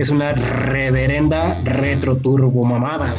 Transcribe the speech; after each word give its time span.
Es 0.00 0.08
una 0.08 0.32
reverenda 0.32 1.60
retro 1.62 2.16
turbo 2.16 2.64
mamada. 2.64 3.14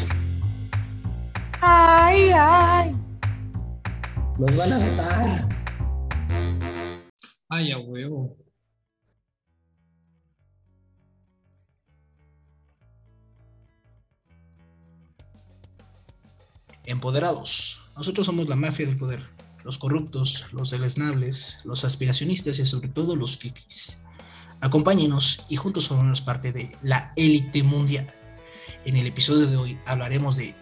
Ay, 1.62 2.31
ay. 2.34 2.91
Nos 4.39 4.58
van 4.58 4.73
a 4.73 4.80
matar. 4.80 5.49
Ay, 7.49 7.72
a 7.72 7.77
huevo. 7.77 8.36
Empoderados. 16.86 17.91
Nosotros 17.95 18.25
somos 18.25 18.48
la 18.48 18.55
mafia 18.55 18.88
del 18.88 18.98
poder. 18.98 19.23
Los 19.63 19.77
corruptos, 19.77 20.48
los 20.52 20.72
deleznables, 20.72 21.59
los 21.63 21.86
aspiracionistas 21.86 22.58
y 22.58 22.66
sobre 22.66 22.89
todo 22.89 23.16
los 23.16 23.38
fifis. 23.38 24.02
Acompáñenos 24.62 25.46
y 25.50 25.56
juntos 25.56 25.86
somos 25.86 26.22
parte 26.22 26.52
de 26.52 26.72
la 26.82 27.12
élite 27.16 27.64
mundial. 27.64 28.08
En 28.86 28.96
el 28.96 29.08
episodio 29.08 29.48
de 29.48 29.58
hoy 29.58 29.80
hablaremos 29.86 30.36
de 30.38 30.54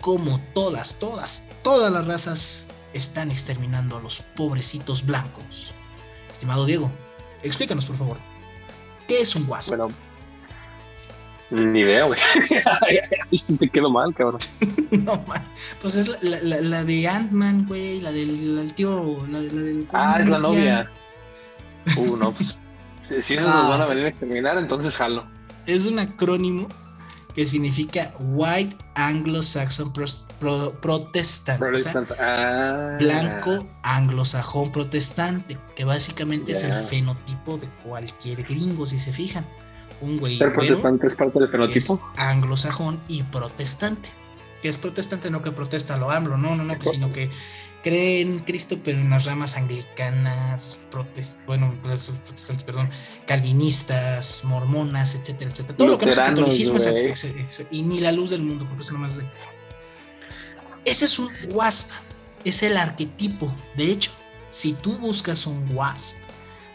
cómo 0.00 0.40
todas, 0.54 0.98
todas, 0.98 1.46
todas 1.62 1.92
las 1.92 2.06
razas 2.06 2.66
están 2.94 3.30
exterminando 3.30 3.96
a 3.96 4.00
los 4.00 4.20
pobrecitos 4.36 5.04
blancos. 5.04 5.74
Estimado 6.30 6.64
Diego, 6.66 6.90
explícanos 7.42 7.86
por 7.86 7.96
favor. 7.96 8.18
¿Qué 9.06 9.20
es 9.20 9.34
un 9.36 9.48
wasp? 9.48 9.70
Bueno. 9.76 9.88
Ni 11.50 11.80
idea, 11.80 12.04
güey. 12.04 12.18
Te 13.58 13.68
quedo 13.68 13.90
mal, 13.90 14.14
cabrón. 14.14 14.40
no 14.92 15.22
man. 15.26 15.46
Pues 15.82 15.94
es 15.96 16.08
la, 16.08 16.16
la- 16.22 16.40
la- 16.42 16.60
la 16.62 16.84
de 16.84 17.06
Ant-Man, 17.06 17.66
güey, 17.66 18.00
la 18.00 18.10
del 18.12 18.54
la 18.56 18.62
del 18.62 18.72
tío, 18.74 19.26
la, 19.28 19.40
de- 19.40 19.52
la 19.52 19.60
del 19.62 19.88
Ah, 19.92 20.18
es 20.22 20.28
la 20.28 20.38
novia. 20.38 20.90
Uh, 21.96 22.16
no, 22.16 22.32
pues. 22.32 22.58
Si, 23.20 23.34
esos 23.34 23.48
Ah. 23.48 23.54
nos 23.54 23.68
van 23.68 23.80
a 23.82 23.86
venir 23.86 24.04
a 24.04 24.08
exterminar, 24.08 24.58
entonces 24.58 24.96
jalo. 24.96 25.26
Es 25.66 25.86
un 25.86 25.98
acrónimo 25.98 26.68
que 27.34 27.46
significa 27.46 28.12
White 28.20 28.76
Anglo-Saxon 28.94 29.92
Pro- 29.92 30.72
Protestant. 30.80 31.60
o 31.62 31.78
sea, 31.78 31.92
Protestant. 31.92 32.10
Ah. 32.20 32.96
blanco 32.98 33.66
anglosajón 33.82 34.70
protestante, 34.70 35.56
que 35.74 35.84
básicamente 35.84 36.52
es 36.52 36.62
el 36.64 36.72
fenotipo 36.74 37.56
de 37.56 37.68
cualquier 37.84 38.42
gringo, 38.42 38.86
si 38.86 38.98
se 38.98 39.12
fijan. 39.12 39.46
Un 40.00 40.18
güey 40.18 40.36
Ser 40.36 40.52
protestante 40.52 41.06
es 41.06 41.14
parte 41.14 41.38
del 41.38 41.48
fenotipo. 41.48 42.00
anglosajón 42.16 42.98
y 43.08 43.22
protestante. 43.22 44.10
Que 44.62 44.68
es 44.68 44.78
protestante 44.78 45.28
no 45.30 45.42
que 45.42 45.50
protesta 45.52 45.96
lo 45.98 46.10
AMLO, 46.10 46.38
no, 46.38 46.54
no, 46.54 46.62
no, 46.64 46.78
que 46.78 46.86
sino 46.94 47.12
que 47.12 47.30
cree 47.82 48.20
en 48.20 48.38
Cristo, 48.38 48.78
pero 48.84 48.98
en 48.98 49.10
las 49.10 49.24
ramas 49.24 49.56
anglicanas, 49.56 50.78
protest, 50.92 51.38
bueno, 51.46 51.76
pues, 51.82 52.04
protestantes, 52.04 52.64
perdón, 52.64 52.88
calvinistas, 53.26 54.44
mormonas, 54.44 55.16
etcétera, 55.16 55.50
etcétera. 55.50 55.76
Todo 55.76 55.88
lo 55.88 55.98
que 55.98 56.06
no 56.06 56.12
es 56.12 56.16
catolicismo 56.18 56.76
es- 56.76 56.90
güey. 56.92 57.10
es- 57.10 57.24
es- 57.60 57.66
y 57.72 57.82
ni 57.82 57.98
la 57.98 58.12
luz 58.12 58.30
del 58.30 58.42
mundo, 58.44 58.64
porque 58.68 58.84
eso 58.84 58.92
nomás 58.92 59.12
es 59.12 59.18
de- 59.18 59.26
Ese 60.84 61.04
es 61.06 61.18
un 61.18 61.30
wasp, 61.50 61.90
es 62.44 62.62
el 62.62 62.76
arquetipo. 62.76 63.52
De 63.76 63.84
hecho, 63.90 64.10
si 64.48 64.72
tú 64.74 64.96
buscas 64.98 65.46
un 65.46 65.68
wasp, 65.74 66.16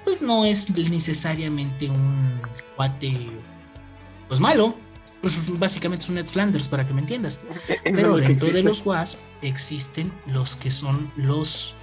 pues 0.04 0.22
no 0.22 0.46
es 0.46 0.70
necesariamente 0.70 1.90
un 1.90 2.42
cuate, 2.76 3.14
pues 4.28 4.40
malo. 4.40 4.76
Pues 5.36 5.60
básicamente 5.60 6.04
es 6.04 6.10
un 6.10 6.16
Ned 6.16 6.28
Flanders, 6.28 6.68
para 6.68 6.88
que 6.88 6.94
me 6.94 7.02
entiendas. 7.02 7.42
Pero 7.84 8.16
dentro 8.16 8.48
de 8.50 8.64
los 8.64 8.86
WASP 8.86 9.20
existen 9.42 10.14
los 10.26 10.56
que 10.56 10.72
son 10.72 11.12
los. 11.18 11.76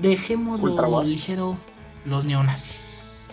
Dejémoslo 0.00 1.02
ligero, 1.02 1.58
los 2.04 2.24
neonazis. 2.24 3.30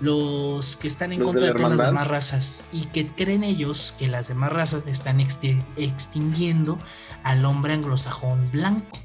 Los 0.00 0.76
que 0.76 0.88
están 0.88 1.12
en 1.12 1.20
Los 1.20 1.28
contra 1.28 1.46
de 1.48 1.52
todas 1.54 1.76
las 1.76 1.86
demás 1.86 2.08
razas 2.08 2.64
y 2.72 2.86
que 2.86 3.06
creen 3.14 3.44
ellos 3.44 3.94
que 3.98 4.08
las 4.08 4.26
demás 4.28 4.50
razas 4.52 4.84
están 4.88 5.20
exti- 5.20 5.62
extinguiendo 5.76 6.78
al 7.22 7.44
hombre 7.44 7.74
anglosajón 7.74 8.50
blanco. 8.50 8.98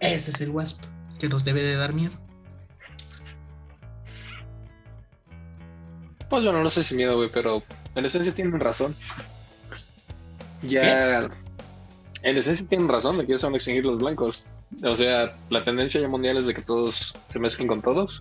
Ese 0.00 0.30
es 0.32 0.40
el 0.40 0.50
WASP 0.50 0.82
que 1.20 1.28
nos 1.28 1.44
debe 1.44 1.62
de 1.62 1.76
dar 1.76 1.92
miedo. 1.92 2.14
Pues 6.28 6.42
yo 6.42 6.52
no, 6.52 6.62
no 6.62 6.70
sé 6.70 6.82
si 6.82 6.94
miedo, 6.94 7.16
güey, 7.16 7.28
pero 7.32 7.62
en 7.94 8.04
esencia 8.04 8.34
tienen 8.34 8.60
razón. 8.60 8.94
Ya. 10.62 11.28
En 12.22 12.36
esencia 12.36 12.66
tienen 12.66 12.88
razón 12.88 13.18
de 13.18 13.26
que 13.26 13.38
se 13.38 13.46
van 13.46 13.54
a 13.54 13.56
extinguir 13.56 13.84
los 13.84 13.98
blancos. 13.98 14.46
O 14.84 14.96
sea, 14.96 15.36
la 15.48 15.64
tendencia 15.64 16.00
ya 16.00 16.08
mundial 16.08 16.36
es 16.36 16.46
de 16.46 16.54
que 16.54 16.62
todos 16.62 17.18
se 17.28 17.38
mezclen 17.38 17.68
con 17.68 17.82
todos. 17.82 18.20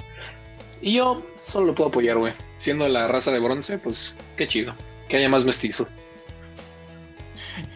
Y 0.81 0.93
yo 0.93 1.23
solo 1.41 1.67
lo 1.67 1.75
puedo 1.75 1.89
apoyar, 1.89 2.17
güey. 2.17 2.33
Siendo 2.57 2.87
la 2.87 3.07
raza 3.07 3.31
de 3.31 3.39
bronce, 3.39 3.77
pues 3.77 4.17
qué 4.37 4.47
chido. 4.47 4.73
Que 5.07 5.17
haya 5.17 5.29
más 5.29 5.45
mestizos. 5.45 5.97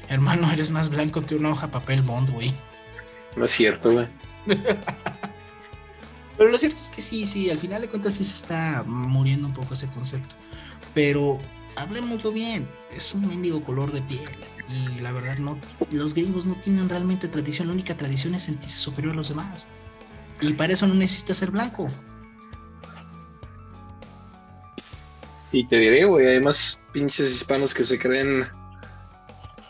Hermano, 0.10 0.52
eres 0.52 0.70
más 0.70 0.90
blanco 0.90 1.22
que 1.22 1.36
una 1.36 1.50
hoja 1.50 1.70
papel 1.70 2.02
bond, 2.02 2.30
güey. 2.32 2.54
No 3.36 3.46
es 3.46 3.52
cierto, 3.52 3.92
güey. 3.92 4.08
Pero 6.38 6.50
lo 6.50 6.58
cierto 6.58 6.78
es 6.78 6.90
que 6.90 7.02
sí, 7.02 7.26
sí, 7.26 7.50
al 7.50 7.60
final 7.60 7.82
de 7.82 7.90
cuentas 7.90 8.16
sí 8.16 8.24
se 8.24 8.36
está 8.36 8.84
muriendo 8.86 9.48
un 9.48 9.54
poco 9.54 9.74
ese 9.74 9.88
concepto. 9.90 10.36
Pero 10.94 11.40
hablemoslo 11.76 12.32
bien, 12.32 12.68
es 12.92 13.14
un 13.14 13.28
mendigo 13.28 13.64
color 13.64 13.92
de 13.92 14.02
piel. 14.02 14.30
Y 14.70 15.00
la 15.02 15.12
verdad, 15.12 15.38
no, 15.38 15.60
los 15.92 16.14
gringos 16.14 16.46
no 16.46 16.56
tienen 16.56 16.90
realmente 16.90 17.28
tradición. 17.28 17.68
La 17.68 17.74
única 17.74 17.96
tradición 17.96 18.34
es 18.36 18.44
sentirse 18.44 18.80
superior 18.80 19.14
a 19.14 19.18
los 19.18 19.30
demás. 19.30 19.68
Y 20.42 20.54
para 20.54 20.74
eso 20.74 20.88
no 20.88 20.94
necesitas 20.96 21.38
ser 21.38 21.52
blanco. 21.52 21.90
Y 25.52 25.66
te 25.68 25.78
diré, 25.78 26.06
güey, 26.06 26.26
hay 26.28 26.42
más 26.42 26.80
pinches 26.92 27.32
hispanos 27.32 27.74
que 27.74 27.84
se 27.84 28.00
creen 28.00 28.48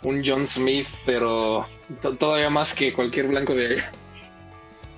un 0.03 0.21
John 0.25 0.47
Smith, 0.47 0.87
pero 1.05 1.67
to- 2.01 2.15
todavía 2.15 2.49
más 2.49 2.73
que 2.73 2.93
cualquier 2.93 3.27
blanco 3.27 3.53
de 3.53 3.65
allá. 3.65 3.91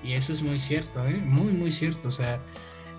Y 0.04 0.12
eso 0.12 0.32
es 0.32 0.42
muy 0.42 0.60
cierto, 0.60 1.04
¿eh? 1.04 1.20
Muy, 1.24 1.52
muy 1.52 1.72
cierto. 1.72 2.08
O 2.08 2.12
sea, 2.12 2.40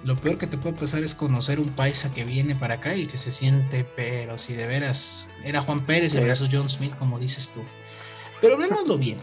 lo 0.08 0.16
peor 0.16 0.38
que 0.38 0.48
te 0.48 0.58
puede 0.58 0.76
pasar 0.76 1.04
es 1.04 1.14
conocer 1.14 1.60
un 1.60 1.70
paisa 1.70 2.14
que 2.14 2.24
viene 2.24 2.56
para 2.56 2.76
acá 2.76 2.96
y 2.96 3.08
que 3.08 3.18
se 3.18 3.30
siente, 3.32 3.84
pero 3.96 4.38
si 4.38 4.54
de 4.54 4.66
veras 4.66 5.30
era 5.44 5.62
Juan 5.62 5.86
Pérez 5.86 6.14
y 6.14 6.18
regresó 6.18 6.48
John 6.50 6.70
Smith, 6.70 6.96
como 6.98 7.20
dices 7.20 7.50
tú. 7.54 7.62
Pero 8.42 8.54
hablemoslo 8.56 8.98
bien. 8.98 9.18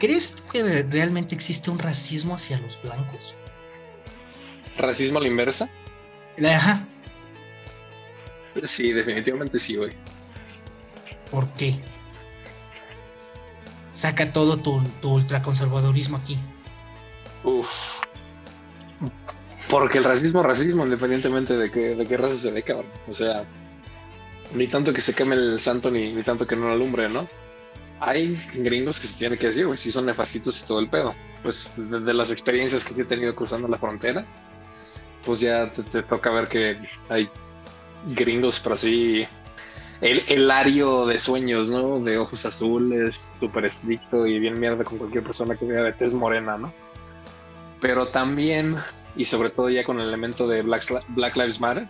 ¿Crees 0.00 0.36
tú 0.36 0.42
que 0.50 0.62
re- 0.62 0.82
realmente 0.84 1.34
existe 1.34 1.70
un 1.70 1.78
racismo 1.78 2.34
hacia 2.34 2.58
los 2.58 2.80
blancos? 2.82 3.34
¿Racismo 4.78 5.18
a 5.18 5.22
la 5.22 5.28
inversa? 5.28 5.68
Ajá, 6.44 6.86
Sí, 8.64 8.90
definitivamente 8.92 9.58
sí, 9.58 9.76
güey. 9.76 9.92
¿por 11.30 11.46
qué? 11.54 11.74
Saca 13.92 14.32
todo 14.32 14.56
tu, 14.58 14.82
tu 15.02 15.12
ultraconservadurismo 15.12 16.16
aquí. 16.16 16.38
Uf. 17.44 18.00
Porque 19.68 19.98
el 19.98 20.04
racismo 20.04 20.40
es 20.40 20.46
racismo, 20.46 20.84
independientemente 20.84 21.56
de 21.56 21.70
qué, 21.70 21.96
de 21.96 22.06
qué 22.06 22.16
raza 22.16 22.36
se 22.36 22.52
dé, 22.52 22.62
cabrón. 22.62 22.90
O 23.08 23.12
sea, 23.12 23.44
ni 24.54 24.68
tanto 24.68 24.92
que 24.92 25.00
se 25.00 25.14
queme 25.14 25.34
el 25.34 25.60
santo, 25.60 25.90
ni, 25.90 26.12
ni 26.12 26.22
tanto 26.22 26.46
que 26.46 26.56
no 26.56 26.68
lo 26.68 26.74
alumbre, 26.74 27.08
¿no? 27.08 27.28
Hay 27.98 28.38
gringos 28.54 29.00
que 29.00 29.06
se 29.06 29.18
tiene 29.18 29.38
que 29.38 29.46
decir, 29.48 29.66
güey, 29.66 29.78
si 29.78 29.90
son 29.90 30.06
nefastitos 30.06 30.62
y 30.62 30.66
todo 30.66 30.78
el 30.78 30.88
pedo. 30.88 31.14
Pues 31.42 31.72
de, 31.76 32.14
las 32.14 32.30
experiencias 32.30 32.84
que 32.84 32.94
sí 32.94 33.00
he 33.00 33.04
tenido 33.04 33.34
cruzando 33.34 33.66
la 33.68 33.78
frontera, 33.78 34.24
pues 35.24 35.40
ya 35.40 35.72
te, 35.72 35.82
te 35.82 36.02
toca 36.02 36.30
ver 36.30 36.48
que 36.48 36.76
hay 37.08 37.28
gringos, 38.06 38.60
pero 38.60 38.74
así. 38.74 39.26
El, 40.02 40.24
el 40.28 40.50
ario 40.50 41.06
de 41.06 41.18
sueños, 41.18 41.70
¿no? 41.70 41.98
De 42.00 42.18
ojos 42.18 42.44
azules, 42.44 43.34
súper 43.40 43.64
estricto 43.64 44.26
y 44.26 44.38
bien 44.38 44.60
mierda 44.60 44.84
con 44.84 44.98
cualquier 44.98 45.24
persona 45.24 45.56
que 45.56 45.64
vea 45.64 45.82
de 45.82 45.92
tez 45.94 46.12
morena, 46.12 46.58
¿no? 46.58 46.72
pero 47.80 48.08
también, 48.08 48.76
y 49.16 49.24
sobre 49.24 49.50
todo 49.50 49.70
ya 49.70 49.84
con 49.84 50.00
el 50.00 50.08
elemento 50.08 50.46
de 50.46 50.62
Black, 50.62 50.84
Black 51.08 51.36
Lives 51.36 51.60
Matter, 51.60 51.86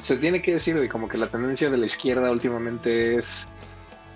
se 0.00 0.16
tiene 0.16 0.42
que 0.42 0.54
decir 0.54 0.78
de 0.78 0.88
como 0.88 1.08
que 1.08 1.16
la 1.16 1.28
tendencia 1.28 1.70
de 1.70 1.78
la 1.78 1.86
izquierda 1.86 2.30
últimamente 2.30 3.16
es, 3.16 3.48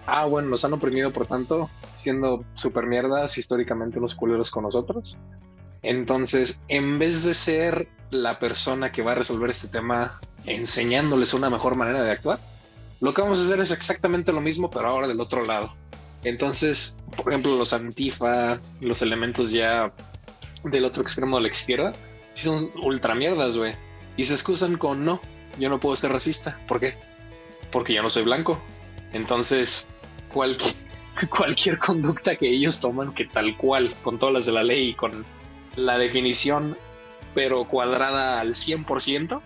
ah, 0.06 0.26
bueno, 0.26 0.50
nos 0.50 0.64
han 0.64 0.74
oprimido 0.74 1.12
por 1.12 1.26
tanto, 1.26 1.70
siendo 1.96 2.44
super 2.54 2.86
mierdas 2.86 3.38
históricamente 3.38 3.98
los 3.98 4.14
culeros 4.14 4.50
con 4.50 4.64
nosotros. 4.64 5.16
Entonces, 5.82 6.62
en 6.68 6.98
vez 6.98 7.24
de 7.24 7.34
ser 7.34 7.88
la 8.10 8.38
persona 8.38 8.92
que 8.92 9.02
va 9.02 9.12
a 9.12 9.14
resolver 9.14 9.50
este 9.50 9.68
tema 9.68 10.12
enseñándoles 10.44 11.34
una 11.34 11.50
mejor 11.50 11.76
manera 11.76 12.02
de 12.02 12.10
actuar, 12.10 12.38
Lo 13.00 13.14
que 13.14 13.22
vamos 13.22 13.38
a 13.38 13.42
hacer 13.42 13.60
es 13.60 13.70
exactamente 13.70 14.32
lo 14.32 14.40
mismo, 14.40 14.70
pero 14.70 14.88
ahora 14.88 15.06
del 15.06 15.20
otro 15.20 15.44
lado. 15.44 15.72
Entonces, 16.24 16.96
por 17.16 17.32
ejemplo, 17.32 17.56
los 17.56 17.72
antifa, 17.72 18.60
los 18.80 19.02
elementos 19.02 19.52
ya 19.52 19.92
del 20.64 20.84
otro 20.84 21.02
extremo 21.02 21.36
de 21.36 21.42
la 21.42 21.48
izquierda, 21.48 21.92
son 22.42 22.70
ultra 22.82 23.14
mierdas, 23.14 23.56
güey. 23.56 23.74
Y 24.16 24.24
se 24.24 24.34
excusan 24.34 24.76
con 24.76 25.04
no, 25.04 25.20
yo 25.58 25.68
no 25.68 25.80
puedo 25.80 25.96
ser 25.96 26.12
racista. 26.12 26.58
¿Por 26.66 26.80
qué? 26.80 26.94
Porque 27.70 27.94
yo 27.94 28.02
no 28.02 28.10
soy 28.10 28.24
blanco. 28.24 28.60
Entonces, 29.12 29.88
cualquier, 30.32 30.74
cualquier 31.30 31.78
conducta 31.78 32.36
que 32.36 32.48
ellos 32.48 32.80
toman, 32.80 33.14
que 33.14 33.26
tal 33.26 33.56
cual, 33.56 33.94
con 34.02 34.18
todas 34.18 34.34
las 34.34 34.46
de 34.46 34.52
la 34.52 34.62
ley 34.62 34.90
y 34.90 34.94
con 34.94 35.24
la 35.76 35.98
definición, 35.98 36.76
pero 37.34 37.64
cuadrada 37.64 38.40
al 38.40 38.54
100%, 38.54 39.40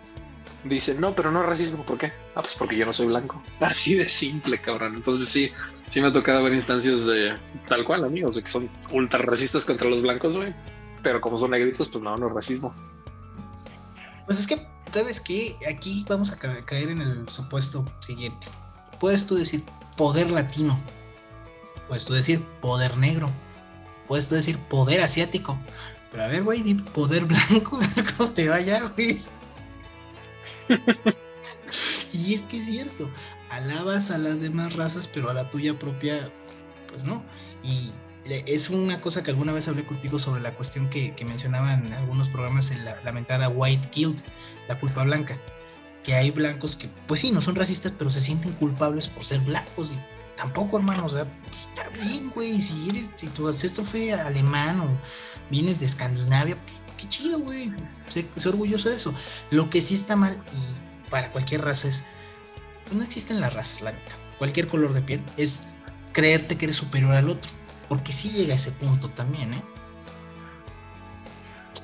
dicen, 0.65 1.01
no, 1.01 1.15
pero 1.15 1.31
no 1.31 1.43
racismo, 1.43 1.85
¿por 1.85 1.99
qué? 1.99 2.13
Ah, 2.35 2.41
pues 2.41 2.55
porque 2.55 2.77
yo 2.77 2.87
no 2.87 2.93
soy 2.93 3.07
blanco. 3.07 3.43
Así 3.61 3.95
de 3.95 4.09
simple, 4.09 4.61
cabrón. 4.61 4.95
Entonces 4.97 5.29
sí, 5.29 5.53
sí 5.91 6.01
me 6.01 6.09
ha 6.09 6.13
tocado 6.13 6.43
ver 6.43 6.55
instancias 6.55 7.07
de 7.07 7.35
tal 7.67 7.85
cual, 7.85 8.05
amigos, 8.05 8.39
que 8.43 8.51
son 8.51 8.69
ultra 8.91 9.19
racistas 9.19 9.65
contra 9.65 9.89
los 9.89 10.03
blancos, 10.03 10.37
güey. 10.37 10.55
Pero 11.03 11.21
como 11.21 11.39
son 11.39 11.51
negritos, 11.51 11.89
pues 11.89 12.03
no, 12.03 12.17
no 12.17 12.29
es 12.29 12.33
racismo. 12.33 12.75
Pues 14.27 14.39
es 14.41 14.47
que, 14.47 14.67
¿sabes 14.91 15.21
qué? 15.21 15.57
Aquí 15.71 16.05
vamos 16.09 16.31
a 16.31 16.37
caer 16.37 16.89
en 16.89 17.01
el 17.01 17.29
supuesto 17.29 17.85
siguiente. 18.01 18.47
Puedes 19.01 19.27
tú 19.27 19.35
decir 19.35 19.65
poder 19.97 20.31
latino. 20.31 20.79
Puedes 21.89 22.05
tú 22.05 22.15
decir 22.15 22.41
poder 22.61 22.97
negro. 22.97 23.29
Puedes 24.07 24.29
tú 24.29 24.37
decir 24.37 24.59
poder 24.69 25.01
asiático. 25.01 25.59
Pero 26.11 26.25
a 26.25 26.29
ver, 26.29 26.45
güey, 26.45 26.75
poder 26.75 27.25
blanco, 27.51 27.81
¿cómo 28.17 28.31
te 28.31 28.49
vaya, 28.49 28.81
güey? 28.95 29.23
y 32.13 32.35
es 32.35 32.43
que 32.43 32.59
es 32.59 32.67
cierto, 32.67 33.11
alabas 33.51 34.11
a 34.11 34.19
las 34.19 34.41
demás 34.41 34.77
razas, 34.77 35.09
pero 35.09 35.31
a 35.31 35.35
la 35.35 35.49
tuya 35.51 35.79
propia, 35.79 36.31
pues 36.89 37.05
no. 37.05 37.23
Y 37.63 37.91
es 38.25 38.71
una 38.71 39.01
cosa 39.01 39.23
que 39.23 39.31
alguna 39.31 39.53
vez 39.53 39.69
hablé 39.69 39.85
contigo 39.85 40.19
sobre 40.19 40.41
la 40.41 40.55
cuestión 40.55 40.89
que, 40.89 41.15
mencionaban 41.27 41.87
en 41.87 41.93
algunos 41.93 42.29
programas 42.29 42.71
en 42.71 42.85
la 42.85 43.01
lamentada 43.03 43.49
White 43.49 43.91
Guild, 43.95 44.23
la 44.69 44.79
culpa 44.79 45.05
blanca. 45.05 45.39
Que 46.05 46.15
hay 46.15 46.31
blancos 46.31 46.77
que, 46.77 46.89
pues 47.07 47.21
sí, 47.21 47.31
no 47.31 47.41
son 47.41 47.55
racistas, 47.55 47.93
pero 47.97 48.11
se 48.11 48.21
sienten 48.21 48.53
culpables 48.55 49.09
por 49.09 49.25
ser 49.25 49.41
blancos. 49.41 49.93
Y 49.93 49.99
tampoco, 50.37 50.79
hermano, 50.79 51.07
o 51.07 51.09
sea, 51.09 51.25
pues, 51.25 51.61
está 51.69 51.89
bien, 52.05 52.31
güey. 52.31 52.61
Si 52.61 52.89
eres, 52.89 53.11
si 53.15 53.29
tu 53.29 53.47
ancestro 53.47 53.85
fue 53.85 54.13
alemán 54.13 54.81
o 54.81 54.89
vienes 55.51 55.79
de 55.79 55.87
Escandinavia, 55.87 56.57
pues 56.57 56.81
qué 56.99 57.09
chido, 57.09 57.39
güey. 57.39 57.73
Sé, 58.09 58.27
orgulloso 58.47 58.91
de 58.91 58.97
eso. 58.97 59.15
Lo 59.51 59.71
que 59.71 59.81
sí 59.81 59.95
está 59.95 60.17
mal, 60.17 60.43
y 60.53 61.11
para 61.11 61.31
cualquier 61.31 61.63
raza 61.63 61.87
es, 61.87 62.05
pues 62.85 62.97
no 62.97 63.05
existen 63.05 63.41
las 63.41 63.55
razas, 63.55 63.81
la 63.83 63.93
neta. 63.93 64.17
Cualquier 64.39 64.67
color 64.67 64.93
de 64.93 65.03
piel 65.03 65.23
es 65.37 65.69
creerte 66.13 66.57
que 66.57 66.65
eres 66.67 66.77
superior 66.77 67.13
al 67.15 67.29
otro. 67.29 67.49
Porque 67.93 68.11
sí 68.11 68.31
llega 68.31 68.55
a 68.55 68.57
ese 68.57 68.73
punto 68.73 69.11
también, 69.11 69.53
¿eh? 69.53 69.63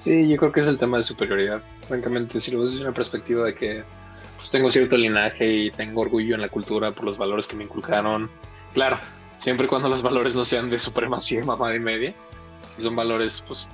Sí, 0.03 0.27
yo 0.27 0.39
creo 0.39 0.51
que 0.51 0.61
es 0.61 0.67
el 0.67 0.79
tema 0.79 0.97
de 0.97 1.03
superioridad. 1.03 1.63
Francamente, 1.87 2.41
si 2.41 2.51
lo 2.51 2.61
ves 2.61 2.71
desde 2.71 2.87
una 2.87 2.95
perspectiva 2.95 3.45
de 3.45 3.55
que 3.55 3.85
pues 4.39 4.51
tengo 4.51 4.71
cierto 4.71 4.97
linaje 4.97 5.47
y 5.47 5.71
tengo 5.71 6.01
orgullo 6.01 6.35
en 6.35 6.41
la 6.41 6.49
cultura 6.49 6.93
por 6.93 7.05
los 7.05 7.19
valores 7.19 7.47
que 7.47 7.57
me 7.57 7.65
inculcaron. 7.65 8.31
Claro, 8.73 8.99
siempre 9.37 9.67
y 9.67 9.69
cuando 9.69 9.91
los 9.91 10.01
valores 10.01 10.35
no 10.35 10.47
sean 10.47 10.71
de 10.71 10.81
supremacía, 10.81 11.45
mamá 11.45 11.75
y 11.75 11.79
media. 11.79 12.15
Si 12.67 12.83
son 12.83 12.97
valores, 12.97 13.45
pues, 13.47 13.69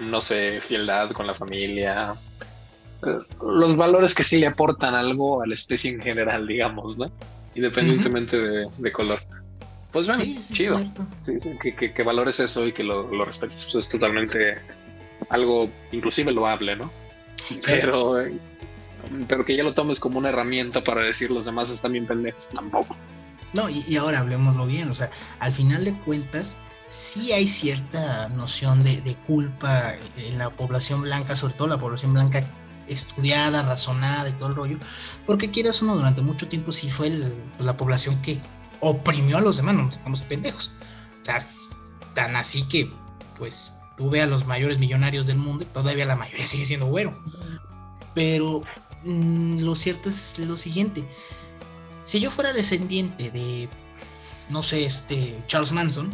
no 0.00 0.22
sé, 0.22 0.62
fieldad 0.62 1.10
con 1.10 1.26
la 1.26 1.34
familia. 1.34 2.14
Eh, 3.06 3.18
los 3.42 3.76
valores 3.76 4.14
que 4.14 4.22
sí 4.22 4.38
le 4.38 4.46
aportan 4.46 4.94
algo 4.94 5.42
a 5.42 5.46
la 5.46 5.52
especie 5.52 5.90
en 5.90 6.00
general, 6.00 6.46
digamos, 6.46 6.96
¿no? 6.96 7.12
Independientemente 7.54 8.38
de, 8.38 8.92
color. 8.92 9.20
Pues 9.94 10.08
bueno, 10.08 10.24
chido. 10.52 10.80
Sí, 11.24 11.38
sí, 11.38 11.56
que, 11.72 12.02
valores 12.02 12.40
eso 12.40 12.66
y 12.66 12.72
que 12.72 12.82
lo, 12.82 13.08
lo 13.14 13.24
respetes. 13.24 13.64
Pues 13.64 13.86
es 13.86 13.90
totalmente 13.90 14.58
algo, 15.28 15.70
inclusive 15.92 16.32
loable, 16.32 16.74
¿no? 16.74 16.90
Pero, 17.64 18.16
pero 19.28 19.44
que 19.44 19.56
ya 19.56 19.62
lo 19.62 19.72
tomes 19.72 20.00
como 20.00 20.18
una 20.18 20.30
herramienta 20.30 20.82
para 20.82 21.04
decir 21.04 21.30
los 21.30 21.44
demás 21.46 21.70
están 21.70 21.92
bien 21.92 22.06
pendejos, 22.06 22.48
tampoco. 22.48 22.96
No, 23.52 23.70
y, 23.70 23.84
y 23.86 23.96
ahora 23.96 24.18
hablemoslo 24.18 24.66
bien, 24.66 24.90
o 24.90 24.94
sea, 24.94 25.12
al 25.38 25.52
final 25.52 25.84
de 25.84 25.96
cuentas, 26.00 26.56
sí 26.88 27.30
hay 27.30 27.46
cierta 27.46 28.28
noción 28.30 28.82
de, 28.82 29.16
culpa 29.28 29.94
en 30.16 30.38
la 30.38 30.50
población 30.50 31.02
blanca, 31.02 31.36
sobre 31.36 31.54
todo 31.54 31.68
la 31.68 31.78
población 31.78 32.14
blanca 32.14 32.44
estudiada, 32.88 33.62
razonada 33.62 34.28
y 34.28 34.32
todo 34.32 34.48
el 34.48 34.56
rollo, 34.56 34.78
porque 35.24 35.52
quieras 35.52 35.82
uno, 35.82 35.94
durante 35.94 36.20
mucho 36.20 36.48
tiempo 36.48 36.72
sí 36.72 36.90
fue 36.90 37.10
pues, 37.10 37.64
la 37.64 37.76
población 37.76 38.20
que 38.22 38.40
oprimió 38.84 39.38
a 39.38 39.40
los 39.40 39.56
demás, 39.56 39.74
no 39.74 39.90
nos 40.06 40.22
pendejos. 40.22 40.70
Sea, 41.22 41.38
tan 42.14 42.36
así 42.36 42.62
que, 42.68 42.90
pues, 43.38 43.72
tuve 43.96 44.20
a 44.20 44.26
los 44.26 44.46
mayores 44.46 44.78
millonarios 44.78 45.26
del 45.26 45.38
mundo 45.38 45.64
y 45.64 45.66
todavía 45.68 46.04
la 46.04 46.16
mayoría 46.16 46.46
sigue 46.46 46.64
siendo 46.64 46.86
güero. 46.86 47.12
Pero 48.14 48.62
mm, 49.04 49.60
lo 49.60 49.74
cierto 49.74 50.08
es 50.08 50.38
lo 50.38 50.56
siguiente. 50.56 51.08
Si 52.04 52.20
yo 52.20 52.30
fuera 52.30 52.52
descendiente 52.52 53.30
de, 53.30 53.68
no 54.50 54.62
sé, 54.62 54.84
este, 54.84 55.42
Charles 55.46 55.72
Manson, 55.72 56.10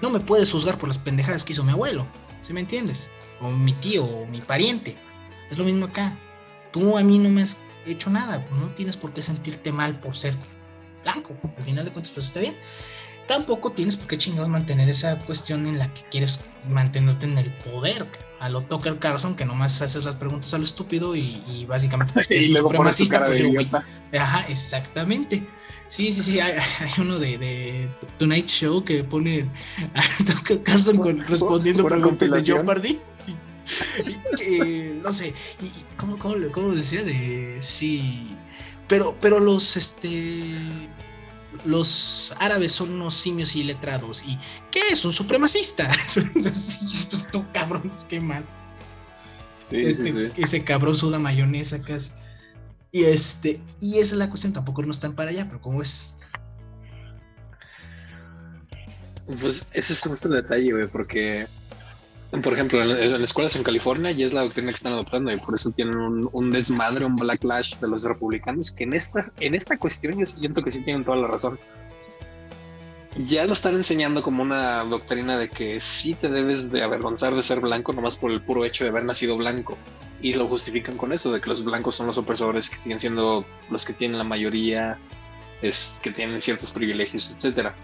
no 0.00 0.10
me 0.10 0.18
puedes 0.18 0.50
juzgar 0.50 0.78
por 0.78 0.88
las 0.88 0.98
pendejadas 0.98 1.44
que 1.44 1.52
hizo 1.52 1.62
mi 1.62 1.72
abuelo, 1.72 2.06
¿sí 2.40 2.52
me 2.52 2.60
entiendes? 2.60 3.08
O 3.40 3.50
mi 3.50 3.72
tío, 3.74 4.04
o 4.04 4.26
mi 4.26 4.40
pariente. 4.40 4.96
Es 5.48 5.58
lo 5.58 5.64
mismo 5.64 5.86
acá. 5.86 6.18
Tú 6.72 6.98
a 6.98 7.02
mí 7.02 7.18
no 7.18 7.28
me 7.28 7.42
has 7.42 7.62
hecho 7.86 8.10
nada, 8.10 8.44
no 8.52 8.70
tienes 8.70 8.96
por 8.96 9.12
qué 9.12 9.22
sentirte 9.22 9.70
mal 9.72 9.98
por 10.00 10.16
ser 10.16 10.36
blanco. 11.02 11.34
Al 11.56 11.64
final 11.64 11.84
de 11.84 11.92
cuentas, 11.92 12.12
pues 12.12 12.26
está 12.26 12.40
bien. 12.40 12.56
Tampoco 13.26 13.70
tienes 13.70 13.96
por 13.96 14.08
qué 14.08 14.18
chingados 14.18 14.48
mantener 14.48 14.88
esa 14.88 15.18
cuestión 15.20 15.66
en 15.66 15.78
la 15.78 15.92
que 15.94 16.02
quieres 16.10 16.40
mantenerte 16.68 17.26
en 17.26 17.38
el 17.38 17.50
poder. 17.50 18.06
A 18.40 18.48
lo 18.48 18.62
toca 18.62 18.90
el 18.90 18.98
Carlson, 18.98 19.36
que 19.36 19.44
nomás 19.44 19.80
haces 19.80 20.02
las 20.02 20.16
preguntas 20.16 20.52
a 20.52 20.58
lo 20.58 20.64
estúpido 20.64 21.14
y, 21.14 21.64
básicamente 21.68 22.12
pues, 22.14 22.30
y 22.30 22.54
supremacista. 22.56 23.24
Pues, 23.24 23.42
Ajá, 24.18 24.44
exactamente. 24.48 25.46
Sí, 25.92 26.10
sí, 26.10 26.22
sí, 26.22 26.40
hay, 26.40 26.54
uno 26.98 27.18
de, 27.18 27.36
de, 27.36 27.88
Tonight 28.18 28.46
Show 28.46 28.82
que 28.82 29.04
pone 29.04 29.46
a 29.94 30.24
Tucker 30.24 30.62
Carlson 30.62 30.96
con, 30.96 31.20
respondiendo 31.24 31.84
preguntas 31.84 32.30
de 32.30 32.42
Jeopardy. 32.42 32.98
Y, 34.44 35.00
no 35.02 35.12
sé, 35.12 35.34
y, 35.60 35.70
¿cómo, 35.96 36.18
cómo, 36.18 36.70
decía? 36.70 37.02
De 37.02 37.58
sí, 37.60 38.36
pero, 38.92 39.16
pero 39.22 39.40
los, 39.40 39.74
este, 39.78 40.90
los 41.64 42.34
árabes 42.40 42.72
son 42.72 42.92
unos 42.92 43.14
simios 43.14 43.56
iletrados. 43.56 44.22
¿Y 44.26 44.38
qué 44.70 44.80
es? 44.90 45.02
Un 45.06 45.14
supremacista. 45.14 45.90
pues, 46.42 47.08
tú 47.32 47.42
cabrón, 47.54 47.90
¿qué 48.10 48.20
más? 48.20 48.50
Sí, 49.70 49.86
este, 49.86 50.12
sí, 50.12 50.28
sí. 50.34 50.42
Ese 50.42 50.62
cabrón 50.62 50.94
suda 50.94 51.18
mayonesa 51.18 51.80
casi. 51.80 52.10
Y 52.90 53.04
este, 53.04 53.62
y 53.80 53.96
esa 53.96 54.14
es 54.14 54.18
la 54.18 54.28
cuestión, 54.28 54.52
tampoco 54.52 54.82
no 54.82 54.90
están 54.90 55.14
para 55.14 55.30
allá, 55.30 55.46
pero 55.46 55.62
¿cómo 55.62 55.80
es? 55.80 56.12
Pues 59.40 59.66
ese 59.72 59.94
es 59.94 60.24
el 60.26 60.32
detalle, 60.32 60.70
güey, 60.70 60.86
porque, 60.86 61.46
por 62.40 62.54
ejemplo, 62.54 62.82
en, 62.82 63.12
las 63.12 63.20
escuelas 63.20 63.56
en 63.56 63.62
California 63.62 64.10
ya 64.10 64.24
es 64.24 64.32
la 64.32 64.42
doctrina 64.42 64.70
que 64.70 64.76
están 64.76 64.94
adoptando 64.94 65.30
y 65.30 65.36
por 65.36 65.54
eso 65.54 65.70
tienen 65.70 65.96
un, 65.98 66.50
desmadre, 66.50 67.04
un 67.04 67.14
backlash 67.14 67.76
de 67.76 67.88
los 67.88 68.02
republicanos, 68.04 68.72
que 68.72 68.84
en 68.84 68.94
esta, 68.94 69.30
en 69.38 69.54
esta 69.54 69.76
cuestión 69.76 70.18
yo 70.18 70.24
siento 70.24 70.62
que 70.62 70.70
sí 70.70 70.80
tienen 70.80 71.04
toda 71.04 71.18
la 71.18 71.26
razón. 71.26 71.58
Ya 73.18 73.44
lo 73.44 73.52
están 73.52 73.74
enseñando 73.74 74.22
como 74.22 74.42
una 74.42 74.82
doctrina 74.84 75.36
de 75.36 75.50
que 75.50 75.78
sí 75.80 76.14
te 76.14 76.30
debes 76.30 76.72
de 76.72 76.82
avergonzar 76.82 77.34
de 77.34 77.42
ser 77.42 77.60
blanco 77.60 77.92
nomás 77.92 78.16
por 78.16 78.30
el 78.30 78.40
puro 78.40 78.64
hecho 78.64 78.84
de 78.84 78.90
haber 78.90 79.04
nacido 79.04 79.36
blanco 79.36 79.76
y 80.22 80.32
lo 80.32 80.48
justifican 80.48 80.96
con 80.96 81.12
eso, 81.12 81.30
de 81.32 81.40
que 81.40 81.50
los 81.50 81.62
blancos 81.64 81.96
son 81.96 82.06
los 82.06 82.16
opresores, 82.16 82.70
que 82.70 82.78
siguen 82.78 82.98
siendo 82.98 83.44
los 83.68 83.84
que 83.84 83.92
tienen 83.92 84.16
la 84.16 84.24
mayoría, 84.24 84.96
es, 85.60 86.00
que 86.02 86.12
tienen 86.12 86.40
ciertos 86.40 86.72
privilegios, 86.72 87.32
etcétera. 87.32 87.74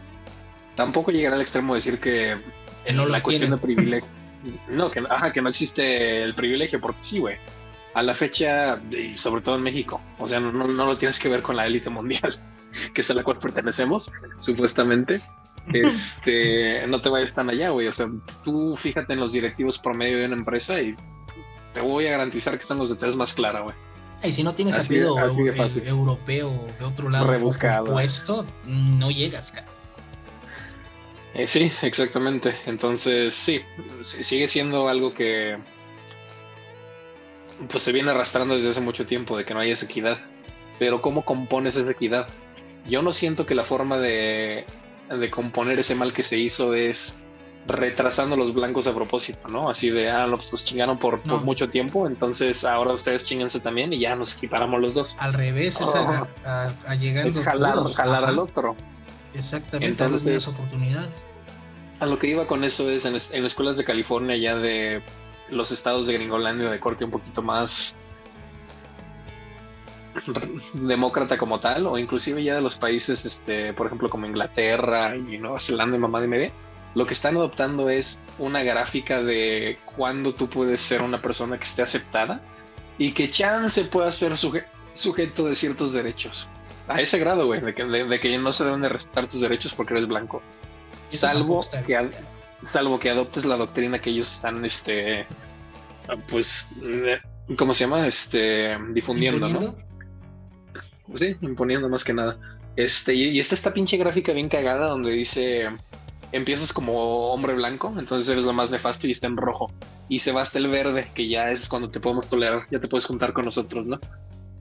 Tampoco 0.76 1.10
llegará 1.10 1.34
al 1.34 1.42
extremo 1.42 1.74
de 1.74 1.78
decir 1.78 2.00
que 2.00 2.36
en 2.84 2.96
no 2.96 3.06
la 3.06 3.20
cuestión 3.20 3.50
de 3.50 3.58
privilegio, 3.58 4.08
no, 4.68 4.90
que, 4.90 5.04
que 5.33 5.42
no 5.42 5.49
existe 5.49 6.23
el 6.23 6.35
privilegio, 6.35 6.80
porque 6.80 7.02
sí, 7.02 7.18
güey. 7.18 7.37
A 7.95 8.02
la 8.02 8.14
fecha, 8.14 8.80
y 8.90 9.16
sobre 9.18 9.42
todo 9.42 9.57
en 9.57 9.62
México, 9.62 10.00
o 10.18 10.28
sea, 10.28 10.38
no, 10.38 10.52
no, 10.52 10.87
lo 10.87 10.97
tienes 10.97 11.18
que 11.18 11.28
ver 11.28 11.42
con 11.42 11.57
la 11.57 11.66
élite 11.66 11.90
mundial, 11.90 12.35
que 12.95 13.00
es 13.00 13.11
a 13.11 13.14
la 13.14 13.25
cual 13.25 13.38
pertenecemos, 13.38 14.11
supuestamente. 14.38 15.21
Este, 15.71 16.87
no 16.87 17.02
te 17.02 17.11
vayas 17.11 17.35
tan 17.35 17.50
allá, 17.50 17.68
güey. 17.68 17.88
O 17.88 17.92
sea, 17.92 18.09
tú 18.42 18.75
fíjate 18.75 19.12
en 19.12 19.21
los 19.21 19.33
directivos 19.33 19.78
promedio 19.78 20.16
de 20.16 20.25
una 20.25 20.37
empresa 20.37 20.80
y 20.80 20.97
te 21.75 21.83
voy 21.83 22.07
a 22.07 22.12
garantizar 22.12 22.59
que 22.59 22.64
son 22.64 22.78
los 22.78 22.88
de 22.88 22.97
tres 22.97 23.16
más 23.16 23.35
clara, 23.35 23.61
güey. 23.61 23.75
Y 24.25 24.33
si 24.33 24.42
no 24.42 24.54
tienes 24.54 24.78
apellido 24.78 25.16
europeo 25.85 26.66
de 26.78 26.85
otro 26.87 27.11
lado 27.11 27.30
puesto, 27.85 28.47
no 28.64 29.11
llegas, 29.11 29.52
cara. 29.52 29.66
Eh, 31.38 31.47
sí, 31.47 31.73
exactamente. 31.83 32.54
Entonces, 32.66 33.33
sí, 33.33 33.61
sigue 34.02 34.47
siendo 34.49 34.88
algo 34.88 35.12
que 35.14 35.57
pues 37.71 37.83
se 37.83 37.92
viene 37.92 38.11
arrastrando 38.11 38.54
desde 38.54 38.71
hace 38.71 38.80
mucho 38.80 39.07
tiempo 39.07 39.37
de 39.37 39.45
que 39.45 39.54
no 39.54 39.61
hay 39.61 39.71
esa 39.71 39.85
equidad. 39.87 40.18
Pero 40.78 41.00
¿cómo 41.02 41.25
compones 41.25 41.76
esa 41.76 41.90
equidad? 41.90 42.28
Yo 42.87 43.02
no 43.02 43.12
siento 43.12 43.47
que 43.47 43.54
la 43.54 43.64
forma 43.64 43.99
de, 43.99 44.64
de 45.11 45.30
componer 45.30 45.78
ese 45.78 45.95
mal 45.95 46.12
que 46.12 46.23
se 46.23 46.38
hizo 46.38 46.75
es 46.75 47.16
retrasando 47.66 48.37
los 48.37 48.54
blancos 48.54 48.87
a 48.87 48.95
propósito, 48.95 49.49
¿no? 49.49 49.68
Así 49.68 49.90
de, 49.90 50.09
ah, 50.09 50.26
no, 50.26 50.37
pues 50.38 50.50
los 50.52 50.64
chingaron 50.64 50.99
por, 50.99 51.21
por 51.23 51.45
mucho 51.45 51.68
tiempo, 51.68 52.07
entonces 52.07 52.64
ahora 52.64 52.92
ustedes 52.95 53.26
chinganse 53.26 53.61
también 53.61 53.92
y 53.92 53.99
ya 53.99 54.16
nos 54.16 54.35
equiparamos 54.37 54.80
los 54.80 54.95
dos. 54.95 55.16
Al 55.18 55.35
revés, 55.35 55.80
es 55.80 55.95
a, 55.95 56.26
a- 56.47 56.73
a 56.87 56.95
llegando 56.95 57.28
Es 57.38 57.45
jalar, 57.45 57.75
todos. 57.75 57.97
jalar 57.97 58.23
Ajá, 58.23 58.33
al 58.33 58.38
otro. 58.38 58.75
Exactamente, 59.35 60.02
a 60.02 60.09
las 60.09 60.23
Entonces- 60.23 60.49
oportunidades. 60.49 61.11
A 62.00 62.06
lo 62.06 62.18
que 62.18 62.28
iba 62.28 62.46
con 62.46 62.62
eso 62.64 62.88
es 62.90 63.04
en, 63.04 63.16
es- 63.16 63.32
en 63.32 63.44
escuelas 63.44 63.76
de 63.76 63.84
California, 63.84 64.36
ya 64.36 64.56
de 64.56 65.02
los 65.50 65.70
estados 65.72 66.06
de 66.06 66.14
Gringolandia 66.14 66.68
de 66.70 66.78
corte 66.80 67.04
un 67.04 67.10
poquito 67.10 67.42
más 67.42 67.96
demócrata 70.74 71.38
como 71.38 71.60
tal, 71.60 71.86
o 71.86 71.98
inclusive 71.98 72.42
ya 72.42 72.54
de 72.56 72.60
los 72.62 72.76
países, 72.76 73.24
este, 73.24 73.72
por 73.72 73.86
ejemplo, 73.86 74.08
como 74.08 74.26
Inglaterra 74.26 75.16
y 75.16 75.38
Nueva 75.38 75.60
Zelanda 75.60 75.96
y 75.96 76.00
mamá 76.00 76.20
de 76.20 76.26
media, 76.28 76.50
lo 76.94 77.06
que 77.06 77.14
están 77.14 77.36
adoptando 77.36 77.88
es 77.88 78.18
una 78.38 78.62
gráfica 78.62 79.22
de 79.22 79.78
cuándo 79.96 80.34
tú 80.34 80.48
puedes 80.48 80.80
ser 80.80 81.02
una 81.02 81.20
persona 81.22 81.56
que 81.56 81.64
esté 81.64 81.82
aceptada 81.82 82.40
y 82.96 83.12
que 83.12 83.30
chance 83.30 83.84
pueda 83.84 84.10
ser 84.10 84.32
suje- 84.32 84.66
sujeto 84.94 85.44
de 85.44 85.54
ciertos 85.54 85.92
derechos. 85.92 86.48
A 86.88 87.00
ese 87.00 87.18
grado, 87.18 87.44
güey, 87.46 87.60
de 87.60 87.74
que, 87.74 87.84
de- 87.84 88.04
de 88.04 88.20
que 88.20 88.36
no 88.38 88.50
se 88.52 88.64
deben 88.64 88.80
de 88.80 88.88
respetar 88.88 89.28
tus 89.28 89.40
derechos 89.40 89.74
porque 89.74 89.94
eres 89.94 90.08
blanco. 90.08 90.42
Salvo 91.16 91.60
que, 91.86 91.96
ad- 91.96 92.10
salvo 92.62 92.98
que 92.98 93.10
adoptes 93.10 93.44
la 93.44 93.56
doctrina 93.56 94.00
que 94.00 94.10
ellos 94.10 94.32
están, 94.32 94.64
este, 94.64 95.26
pues, 96.28 96.74
eh, 96.82 97.18
¿cómo 97.56 97.72
se 97.74 97.84
llama? 97.84 98.06
Este, 98.06 98.76
difundiendo, 98.92 99.48
¿no? 99.48 99.58
Sí, 101.14 101.36
imponiendo 101.40 101.88
más 101.88 102.04
que 102.04 102.12
nada. 102.12 102.38
Este, 102.76 103.14
y, 103.14 103.30
y 103.30 103.40
está 103.40 103.54
esta 103.54 103.72
pinche 103.72 103.96
gráfica 103.96 104.32
bien 104.32 104.48
cagada 104.48 104.86
donde 104.88 105.10
dice, 105.12 105.68
empiezas 106.32 106.72
como 106.72 107.32
hombre 107.32 107.54
blanco, 107.54 107.94
entonces 107.98 108.28
eres 108.28 108.44
lo 108.44 108.52
más 108.52 108.70
nefasto 108.70 109.06
y 109.06 109.12
está 109.12 109.26
en 109.26 109.36
rojo. 109.36 109.72
Y 110.10 110.20
se 110.20 110.32
va 110.32 110.42
hasta 110.42 110.58
el 110.58 110.68
verde, 110.68 111.06
que 111.14 111.28
ya 111.28 111.50
es 111.50 111.68
cuando 111.68 111.90
te 111.90 112.00
podemos 112.00 112.28
tolerar, 112.28 112.66
ya 112.70 112.80
te 112.80 112.88
puedes 112.88 113.06
juntar 113.06 113.32
con 113.32 113.44
nosotros, 113.46 113.86
¿no? 113.86 113.98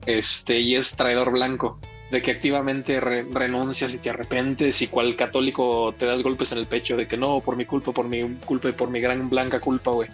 Este, 0.06 0.60
y 0.60 0.74
es 0.74 0.96
traidor 0.96 1.30
blanco, 1.30 1.80
de 2.10 2.22
que 2.22 2.30
activamente 2.30 3.00
re- 3.00 3.26
renuncias 3.30 3.92
y 3.92 3.98
te 3.98 4.10
arrepentes 4.10 4.80
y 4.80 4.86
cual 4.86 5.14
católico 5.16 5.94
te 5.98 6.06
das 6.06 6.22
golpes 6.22 6.52
en 6.52 6.58
el 6.58 6.66
pecho 6.66 6.96
de 6.96 7.06
que 7.06 7.16
no, 7.16 7.40
por 7.40 7.56
mi 7.56 7.66
culpa, 7.66 7.92
por 7.92 8.08
mi 8.08 8.36
culpa 8.46 8.68
y 8.70 8.72
por 8.72 8.90
mi 8.90 9.00
gran 9.00 9.28
blanca 9.28 9.60
culpa, 9.60 9.90
güey. 9.90 10.08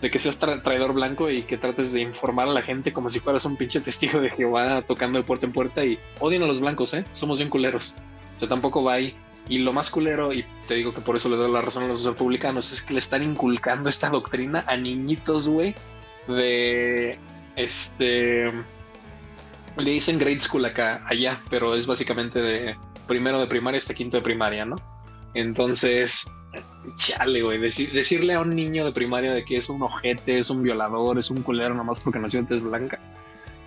De 0.00 0.10
que 0.10 0.18
seas 0.18 0.40
tra- 0.40 0.62
traidor 0.62 0.92
blanco 0.92 1.30
y 1.30 1.42
que 1.42 1.56
trates 1.56 1.92
de 1.92 2.00
informar 2.00 2.48
a 2.48 2.52
la 2.52 2.62
gente 2.62 2.92
como 2.92 3.08
si 3.08 3.20
fueras 3.20 3.44
un 3.44 3.56
pinche 3.56 3.80
testigo 3.80 4.20
de 4.20 4.30
Jehová 4.30 4.82
tocando 4.82 5.18
de 5.18 5.24
puerta 5.24 5.46
en 5.46 5.52
puerta 5.52 5.84
y 5.84 5.98
odien 6.20 6.42
a 6.42 6.46
los 6.46 6.60
blancos, 6.60 6.94
¿eh? 6.94 7.04
Somos 7.12 7.38
bien 7.38 7.50
culeros. 7.50 7.96
O 8.36 8.40
sea, 8.40 8.48
tampoco 8.48 8.82
va 8.82 8.94
ahí. 8.94 9.14
Y 9.48 9.58
lo 9.58 9.72
más 9.72 9.90
culero, 9.90 10.32
y 10.32 10.44
te 10.68 10.74
digo 10.74 10.94
que 10.94 11.00
por 11.00 11.16
eso 11.16 11.28
le 11.28 11.36
doy 11.36 11.50
la 11.52 11.60
razón 11.60 11.82
a 11.82 11.88
los 11.88 12.04
republicanos, 12.04 12.72
es 12.72 12.82
que 12.82 12.92
le 12.94 13.00
están 13.00 13.24
inculcando 13.24 13.88
esta 13.88 14.08
doctrina 14.08 14.64
a 14.68 14.76
niñitos, 14.76 15.48
güey, 15.48 15.74
de 16.28 17.18
este 17.56 18.46
le 19.76 19.90
dicen 19.90 20.18
grade 20.18 20.40
school 20.40 20.64
acá, 20.64 21.02
allá, 21.06 21.42
pero 21.50 21.74
es 21.74 21.86
básicamente 21.86 22.40
de 22.40 22.76
primero 23.06 23.40
de 23.40 23.46
primaria 23.46 23.78
hasta 23.78 23.94
quinto 23.94 24.16
de 24.16 24.22
primaria, 24.22 24.64
¿no? 24.64 24.76
Entonces, 25.34 26.22
chale, 26.96 27.42
güey, 27.42 27.58
deci- 27.58 27.90
decirle 27.90 28.34
a 28.34 28.40
un 28.40 28.50
niño 28.50 28.84
de 28.84 28.92
primaria 28.92 29.32
de 29.32 29.44
que 29.44 29.56
es 29.56 29.68
un 29.68 29.82
ojete, 29.82 30.38
es 30.38 30.50
un 30.50 30.62
violador, 30.62 31.18
es 31.18 31.30
un 31.30 31.42
culero 31.42 31.74
nomás 31.74 32.00
porque 32.00 32.18
nació 32.18 32.40
en 32.40 32.46
tez 32.46 32.62
blanca. 32.62 32.98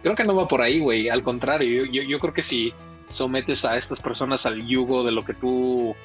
Creo 0.03 0.15
que 0.15 0.23
no 0.23 0.35
va 0.35 0.47
por 0.47 0.61
ahí, 0.61 0.79
güey. 0.79 1.09
Al 1.09 1.23
contrario, 1.23 1.85
yo, 1.85 2.03
yo 2.03 2.19
creo 2.19 2.33
que 2.33 2.43
si 2.43 2.73
sometes 3.09 3.65
a 3.65 3.77
estas 3.77 3.99
personas 3.99 4.45
al 4.45 4.65
yugo 4.67 5.03
de 5.03 5.11
lo 5.11 5.23
que 5.23 5.33
tú 5.33 5.95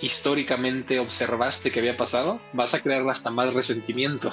históricamente 0.00 0.98
observaste 1.00 1.70
que 1.72 1.80
había 1.80 1.96
pasado, 1.96 2.40
vas 2.52 2.74
a 2.74 2.80
crear 2.80 3.08
hasta 3.08 3.30
más 3.30 3.54
resentimiento. 3.54 4.30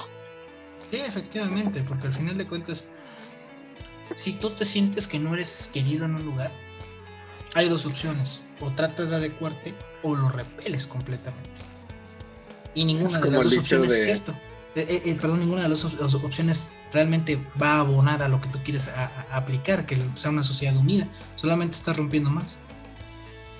Sí, 0.91 0.97
efectivamente, 0.97 1.83
porque 1.87 2.07
al 2.07 2.13
final 2.13 2.37
de 2.37 2.45
cuentas, 2.45 2.87
si 4.13 4.33
tú 4.33 4.51
te 4.51 4.65
sientes 4.65 5.07
que 5.07 5.19
no 5.19 5.33
eres 5.33 5.69
querido 5.73 6.05
en 6.05 6.15
un 6.15 6.25
lugar, 6.25 6.51
hay 7.53 7.69
dos 7.69 7.85
opciones. 7.85 8.41
O 8.61 8.71
tratas 8.71 9.09
de 9.09 9.17
adecuarte 9.17 9.73
o 10.03 10.15
lo 10.15 10.29
repeles 10.29 10.87
completamente. 10.87 11.61
Y 12.73 12.85
ninguna 12.85 13.07
Es 13.09 13.13
de 13.15 13.21
como 13.21 13.37
las 13.37 13.43
el 13.45 13.49
dos 13.51 13.59
opciones 13.59 13.89
de- 13.91 13.97
es 13.97 14.03
cierto. 14.05 14.31
Eh, 14.75 14.85
eh, 14.89 15.01
eh, 15.11 15.17
perdón, 15.19 15.39
ninguna 15.39 15.63
de 15.63 15.69
las 15.69 15.81
dos 15.83 15.93
las 15.99 16.13
opciones 16.13 16.71
realmente 16.91 17.39
va 17.61 17.75
a 17.75 17.79
abonar 17.81 18.21
a 18.21 18.27
lo 18.27 18.41
que 18.41 18.49
tú 18.49 18.59
quieres 18.63 18.89
a- 18.89 19.05
a- 19.05 19.37
aplicar, 19.37 19.85
que 19.85 19.97
sea 20.15 20.31
una 20.31 20.43
sociedad 20.43 20.75
unida. 20.75 21.07
Solamente 21.35 21.75
estás 21.75 21.95
rompiendo 21.95 22.29
más. 22.29 22.59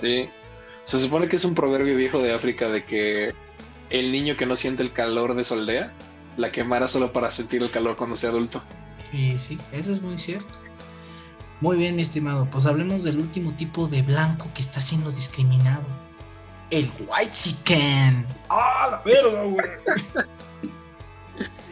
Sí. 0.02 0.28
Se 0.84 1.00
supone 1.00 1.28
que 1.30 1.38
es 1.38 1.46
un 1.46 1.56
proverbio 1.56 1.96
viejo 1.96 2.20
de 2.20 2.34
África 2.34 2.68
de 2.68 2.86
que 2.86 3.34
el 3.90 4.12
niño 4.12 4.36
que 4.38 4.46
no 4.46 4.56
siente 4.58 4.84
el 4.84 4.92
calor 4.92 5.36
de 5.36 5.44
su 5.46 5.54
aldea 5.54 5.94
la 6.38 6.52
quemará 6.52 6.88
solo 6.90 7.14
para 7.14 7.32
sentir 7.32 7.64
el 7.64 7.72
calor 7.72 7.96
cuando 7.96 8.16
sea 8.18 8.30
adulto. 8.30 8.62
Y 9.16 9.38
sí, 9.38 9.58
eso 9.72 9.94
es 9.94 10.02
muy 10.02 10.20
cierto. 10.20 10.60
Muy 11.62 11.78
bien, 11.78 11.96
mi 11.96 12.02
estimado. 12.02 12.50
Pues 12.50 12.66
hablemos 12.66 13.04
del 13.04 13.18
último 13.18 13.54
tipo 13.54 13.88
de 13.88 14.02
blanco 14.02 14.50
que 14.54 14.62
está 14.62 14.82
siendo 14.82 15.10
discriminado. 15.10 15.86
El 16.70 16.92
white 17.00 17.32
chicken. 17.32 18.26
¡Ah, 18.50 18.90
la 18.92 19.02
verga, 19.06 19.44
güey! 19.44 20.26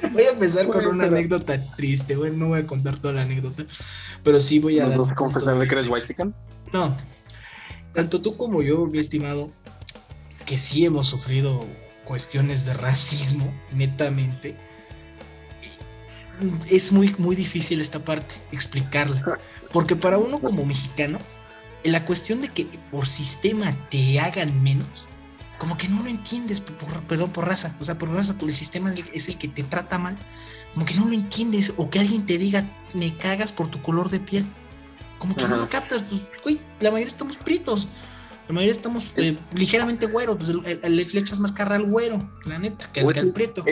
Voy 0.14 0.24
a 0.24 0.32
empezar 0.32 0.68
con 0.68 0.86
una 0.86 1.06
anécdota 1.06 1.62
triste, 1.76 2.16
güey. 2.16 2.32
No 2.32 2.50
voy 2.50 2.60
a 2.60 2.68
contar 2.68 3.00
toda 3.00 3.14
la 3.14 3.22
anécdota. 3.22 3.66
Pero 4.24 4.40
sí 4.40 4.60
voy 4.60 4.80
a 4.80 4.88
¿Nos 4.88 4.98
vas 4.98 5.12
a 5.12 5.16
confesar 5.16 5.58
de 5.58 5.66
que 5.66 5.76
eres 5.76 5.88
white 5.88 6.08
chicken? 6.08 6.36
No. 6.74 6.96
Tanto 7.94 8.22
tú 8.22 8.36
como 8.36 8.62
yo, 8.62 8.86
mi 8.86 9.00
estimado, 9.00 9.52
que 10.46 10.58
sí 10.58 10.86
hemos 10.86 11.08
sufrido 11.08 11.62
cuestiones 12.04 12.66
de 12.66 12.74
racismo, 12.74 13.54
netamente. 13.72 14.58
Es 16.70 16.92
muy, 16.92 17.16
muy 17.18 17.36
difícil 17.36 17.82
esta 17.82 18.04
parte, 18.04 18.36
explicarla. 18.52 19.40
Porque 19.72 19.96
para 19.96 20.18
uno 20.18 20.40
como 20.40 20.66
mexicano, 20.66 21.20
la 21.84 22.06
cuestión 22.06 22.42
de 22.42 22.50
que 22.50 22.66
por 22.92 23.08
sistema 23.08 23.76
te 23.90 24.20
hagan 24.20 24.62
menos, 24.64 25.08
como 25.64 25.78
que 25.78 25.88
no 25.88 26.04
lo 26.04 26.10
entiendes, 26.10 26.60
por, 26.60 27.02
perdón, 27.04 27.32
por 27.32 27.48
raza. 27.48 27.74
O 27.80 27.86
sea, 27.86 27.98
por 27.98 28.10
raza, 28.10 28.36
el 28.42 28.56
sistema 28.56 28.92
es 28.92 28.98
el, 28.98 29.10
es 29.14 29.30
el 29.30 29.38
que 29.38 29.48
te 29.48 29.64
trata 29.64 29.98
mal. 29.98 30.18
Como 30.74 30.86
que 30.86 30.94
no 30.96 31.06
lo 31.06 31.14
entiendes. 31.14 31.74
O 31.78 31.90
que 31.90 32.00
alguien 32.00 32.26
te 32.26 32.38
diga, 32.38 32.70
me 32.94 33.16
cagas 33.16 33.54
por 33.54 33.70
tu 33.70 33.82
color 33.82 34.10
de 34.10 34.20
piel. 34.20 34.46
Como 35.20 35.38
que 35.38 35.48
no 35.48 35.56
lo 35.56 35.70
captas. 35.70 36.02
Pues, 36.02 36.28
güey, 36.44 36.62
la 36.82 36.92
mayoría 36.92 37.08
estamos 37.08 37.38
pritos. 37.38 37.88
La 38.50 38.56
mayoría 38.56 38.74
estamos 38.74 39.14
eh, 39.16 39.38
ligeramente 39.54 40.08
güeros. 40.08 40.36
Pues 40.36 40.50
le, 40.50 40.90
le 40.90 41.20
echas 41.20 41.40
más 41.40 41.54
carra 41.54 41.78
al 41.78 41.86
güero, 41.86 42.20
la 42.44 42.60
neta, 42.60 42.92
que 42.92 43.00
al, 43.00 43.06
Pues 43.06 43.16
que 43.16 43.22
al 43.22 43.32
prieto. 43.32 43.64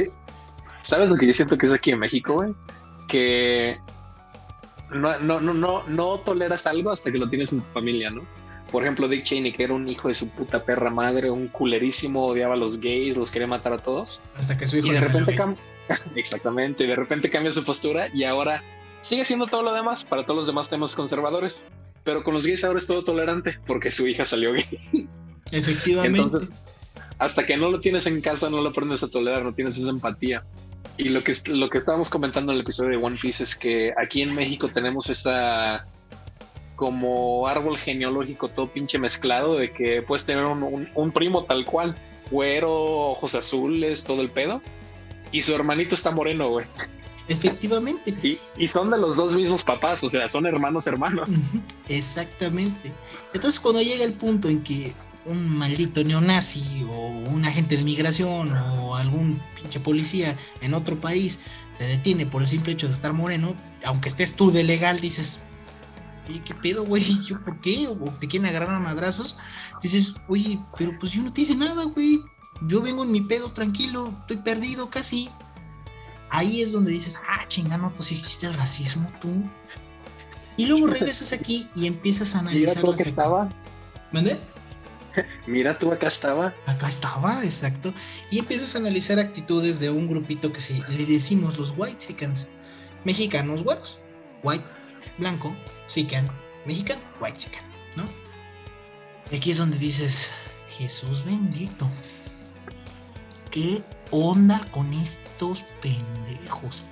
¿Sabes 0.83 1.09
lo 1.09 1.15
que 1.15 1.27
yo 1.27 1.33
siento 1.33 1.57
que 1.57 1.65
es 1.65 1.73
aquí 1.73 1.91
en 1.91 1.99
México, 1.99 2.33
güey? 2.33 2.53
Que 3.07 3.77
no, 4.91 5.19
no, 5.19 5.39
no, 5.39 5.53
no, 5.53 5.83
no 5.87 6.19
toleras 6.19 6.65
algo 6.65 6.91
hasta 6.91 7.11
que 7.11 7.17
lo 7.17 7.29
tienes 7.29 7.53
en 7.53 7.61
tu 7.61 7.71
familia, 7.73 8.09
¿no? 8.09 8.23
Por 8.71 8.83
ejemplo, 8.83 9.07
Dick 9.07 9.23
Cheney, 9.23 9.51
que 9.51 9.63
era 9.65 9.73
un 9.73 9.87
hijo 9.87 10.07
de 10.07 10.15
su 10.15 10.29
puta 10.29 10.63
perra 10.63 10.89
madre, 10.89 11.29
un 11.29 11.49
culerísimo, 11.49 12.25
odiaba 12.25 12.53
a 12.53 12.57
los 12.57 12.79
gays, 12.79 13.17
los 13.17 13.29
quería 13.29 13.47
matar 13.47 13.73
a 13.73 13.77
todos. 13.77 14.21
Hasta 14.37 14.57
que 14.57 14.65
su 14.65 14.77
hijo 14.77 14.87
Y 14.87 14.91
de 14.91 14.99
repente 15.01 15.35
cambia. 15.35 15.61
Exactamente, 16.15 16.85
y 16.85 16.87
de 16.87 16.95
repente 16.95 17.29
cambia 17.29 17.51
su 17.51 17.65
postura 17.65 18.07
y 18.13 18.23
ahora 18.23 18.63
sigue 19.01 19.25
siendo 19.25 19.47
todo 19.47 19.63
lo 19.63 19.73
demás 19.73 20.05
para 20.05 20.25
todos 20.25 20.39
los 20.39 20.47
demás 20.47 20.69
temas 20.69 20.95
conservadores. 20.95 21.65
Pero 22.03 22.23
con 22.23 22.33
los 22.33 22.47
gays 22.47 22.63
ahora 22.63 22.79
es 22.79 22.87
todo 22.87 23.03
tolerante 23.03 23.59
porque 23.67 23.91
su 23.91 24.07
hija 24.07 24.23
salió 24.23 24.53
gay. 24.53 25.07
Efectivamente. 25.51 26.19
Entonces, 26.19 26.53
hasta 27.19 27.45
que 27.45 27.57
no 27.57 27.69
lo 27.69 27.79
tienes 27.79 28.05
en 28.07 28.21
casa, 28.21 28.49
no 28.49 28.61
lo 28.61 28.69
aprendes 28.69 29.03
a 29.03 29.07
tolerar, 29.09 29.43
no 29.43 29.53
tienes 29.53 29.77
esa 29.77 29.89
empatía. 29.89 30.43
Y 30.97 31.05
lo 31.09 31.23
que, 31.23 31.35
lo 31.47 31.69
que 31.69 31.77
estábamos 31.79 32.09
comentando 32.09 32.51
en 32.51 32.57
el 32.57 32.61
episodio 32.63 32.97
de 32.97 33.03
One 33.05 33.17
Piece 33.21 33.43
es 33.43 33.55
que 33.55 33.93
aquí 34.01 34.21
en 34.21 34.33
México 34.33 34.69
tenemos 34.69 35.09
esa 35.09 35.85
como 36.75 37.47
árbol 37.47 37.77
genealógico 37.77 38.49
todo 38.49 38.67
pinche 38.67 38.97
mezclado 38.97 39.55
de 39.55 39.71
que 39.71 40.01
puedes 40.01 40.25
tener 40.25 40.45
un, 40.45 40.63
un- 40.63 40.89
un 40.95 41.11
primo 41.11 41.43
tal 41.45 41.63
cual, 41.63 41.95
güero, 42.31 42.71
ojos 43.11 43.35
azules, 43.35 44.03
todo 44.03 44.21
el 44.21 44.31
pedo. 44.31 44.61
Y 45.31 45.43
su 45.43 45.53
hermanito 45.55 45.95
está 45.95 46.11
moreno, 46.11 46.47
güey. 46.47 46.65
Efectivamente. 47.27 48.13
Y, 48.23 48.37
y 48.57 48.67
son 48.67 48.89
de 48.91 48.97
los 48.97 49.15
dos 49.15 49.33
mismos 49.35 49.63
papás, 49.63 50.03
o 50.03 50.09
sea, 50.09 50.27
son 50.27 50.45
hermanos, 50.47 50.87
hermanos. 50.87 51.29
Exactamente. 51.87 52.91
Entonces 53.33 53.59
cuando 53.59 53.81
llega 53.81 54.03
el 54.03 54.13
punto 54.15 54.49
en 54.49 54.61
que 54.63 54.91
un 55.25 55.57
maldito 55.57 56.03
neonazi 56.03 56.83
o 56.89 57.07
un 57.29 57.45
agente 57.45 57.77
de 57.77 57.83
migración 57.83 58.51
o 58.53 58.95
algún 58.95 59.41
pinche 59.59 59.79
policía 59.79 60.35
en 60.61 60.73
otro 60.73 60.99
país 60.99 61.39
te 61.77 61.85
detiene 61.85 62.25
por 62.25 62.41
el 62.41 62.47
simple 62.47 62.73
hecho 62.73 62.87
de 62.87 62.93
estar 62.93 63.13
moreno, 63.13 63.55
aunque 63.85 64.09
estés 64.09 64.35
tú 64.35 64.51
de 64.51 64.63
legal, 64.63 64.99
dices, 64.99 65.39
oye, 66.29 66.41
¿qué 66.43 66.53
pedo, 66.53 66.85
güey? 66.85 67.03
¿Yo 67.27 67.43
por 67.43 67.59
qué? 67.61 67.87
O 67.87 67.95
te 68.19 68.27
quieren 68.27 68.47
agarrar 68.49 68.75
a 68.75 68.79
madrazos. 68.79 69.35
Dices, 69.81 70.13
oye, 70.27 70.59
pero 70.77 70.97
pues 70.99 71.11
yo 71.11 71.21
no 71.23 71.31
te 71.33 71.41
hice 71.41 71.55
nada, 71.55 71.83
güey. 71.85 72.21
Yo 72.67 72.81
vengo 72.81 73.03
en 73.03 73.11
mi 73.11 73.21
pedo 73.21 73.51
tranquilo, 73.51 74.13
estoy 74.21 74.37
perdido 74.37 74.89
casi. 74.89 75.29
Ahí 76.29 76.61
es 76.61 76.71
donde 76.71 76.91
dices, 76.91 77.15
ah, 77.27 77.47
chingano, 77.47 77.91
pues 77.95 78.11
existe 78.11 78.45
el 78.47 78.53
racismo, 78.53 79.11
tú. 79.21 79.43
Y 80.57 80.65
luego 80.67 80.87
regresas 80.93 81.33
aquí 81.33 81.67
y 81.75 81.87
empiezas 81.87 82.35
a 82.35 82.39
analizar 82.39 82.75
las 82.83 82.93
acá 82.93 83.03
acti- 83.03 83.07
estaba. 83.07 83.49
¿Mande? 84.11 84.39
Mira 85.47 85.77
tú 85.77 85.91
acá 85.91 86.07
estaba. 86.07 86.53
Acá 86.65 86.87
estaba, 86.87 87.43
exacto. 87.43 87.93
Y 88.29 88.39
empiezas 88.39 88.75
a 88.75 88.79
analizar 88.79 89.19
actitudes 89.19 89.79
de 89.79 89.89
un 89.89 90.07
grupito 90.07 90.51
que 90.51 90.59
se, 90.59 90.73
le 90.89 91.05
decimos 91.05 91.57
los 91.57 91.73
white 91.77 91.99
Sicans. 91.99 92.47
Mexicanos 93.03 93.63
güeros. 93.63 93.99
White, 94.43 94.65
blanco, 95.17 95.55
Sican, 95.87 96.27
mexicano, 96.65 97.01
white 97.19 97.39
Sican, 97.39 97.63
¿no? 97.95 98.03
Y 99.31 99.35
aquí 99.35 99.51
es 99.51 99.57
donde 99.57 99.77
dices, 99.77 100.31
Jesús 100.67 101.23
bendito. 101.23 101.89
¿Qué 103.51 103.83
onda 104.11 104.65
con 104.71 104.91
estos 104.93 105.65
pendejos? 105.81 106.83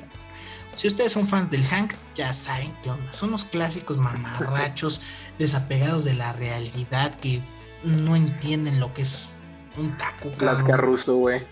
Si 0.75 0.87
ustedes 0.87 1.11
son 1.11 1.27
fans 1.27 1.49
del 1.49 1.63
Hank, 1.65 1.93
ya 2.15 2.31
saben 2.33 2.73
qué 2.83 2.91
onda. 2.91 3.11
Son 3.13 3.31
los 3.31 3.45
clásicos 3.45 3.97
mamarrachos, 3.97 5.01
desapegados 5.39 6.05
de 6.05 6.13
la 6.13 6.33
realidad, 6.33 7.17
que 7.19 7.41
no 7.83 8.15
entienden 8.15 8.79
lo 8.79 8.93
que 8.93 9.03
es 9.03 9.29
un 9.77 9.97
taco, 9.97 10.31
cabrón. 10.37 10.67
Latka 10.67 10.77
ruso, 10.77 11.15
güey. 11.15 11.45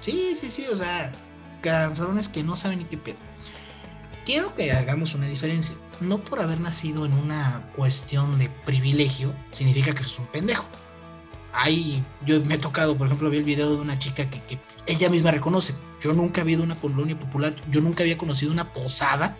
Sí, 0.00 0.34
sí, 0.36 0.50
sí, 0.50 0.66
o 0.70 0.74
sea, 0.74 1.12
cabrones 1.60 2.28
que 2.28 2.42
no 2.42 2.56
saben 2.56 2.80
ni 2.80 2.84
qué 2.84 2.98
pedo. 2.98 3.16
Quiero 4.24 4.54
que 4.54 4.72
hagamos 4.72 5.14
una 5.14 5.26
diferencia. 5.26 5.76
No 6.00 6.18
por 6.18 6.40
haber 6.40 6.60
nacido 6.60 7.06
en 7.06 7.12
una 7.14 7.70
cuestión 7.74 8.38
de 8.38 8.48
privilegio, 8.64 9.34
significa 9.50 9.92
que 9.92 10.02
sos 10.02 10.20
un 10.20 10.26
pendejo. 10.26 10.66
Ahí, 11.52 12.04
yo 12.24 12.40
me 12.44 12.54
he 12.54 12.58
tocado, 12.58 12.96
por 12.96 13.06
ejemplo, 13.06 13.30
vi 13.30 13.38
el 13.38 13.44
video 13.44 13.70
de 13.70 13.80
una 13.80 13.98
chica 13.98 14.28
que, 14.28 14.40
que 14.42 14.60
ella 14.86 15.08
misma 15.08 15.30
reconoce. 15.30 15.74
Yo 16.00 16.12
nunca 16.12 16.42
había 16.42 16.54
ido 16.54 16.62
a 16.62 16.66
una 16.66 16.76
colonia 16.76 17.18
popular, 17.18 17.56
yo 17.70 17.80
nunca 17.80 18.02
había 18.02 18.18
conocido 18.18 18.52
una 18.52 18.72
posada. 18.72 19.36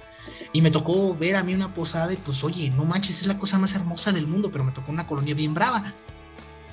Y 0.53 0.63
me 0.63 0.71
tocó 0.71 1.15
ver 1.17 1.37
a 1.37 1.43
mí 1.43 1.55
una 1.55 1.73
posada 1.75 2.13
y 2.13 2.17
pues, 2.17 2.43
oye, 2.45 2.71
no 2.71 2.85
manches, 2.85 3.23
es 3.23 3.27
la 3.27 3.39
cosa 3.39 3.59
más 3.59 3.75
hermosa 3.75 4.13
del 4.13 4.27
mundo, 4.27 4.51
pero 4.53 4.65
me 4.65 4.73
tocó 4.73 4.91
una 4.93 5.07
colonia 5.07 5.35
bien 5.35 5.55
brava. 5.55 5.83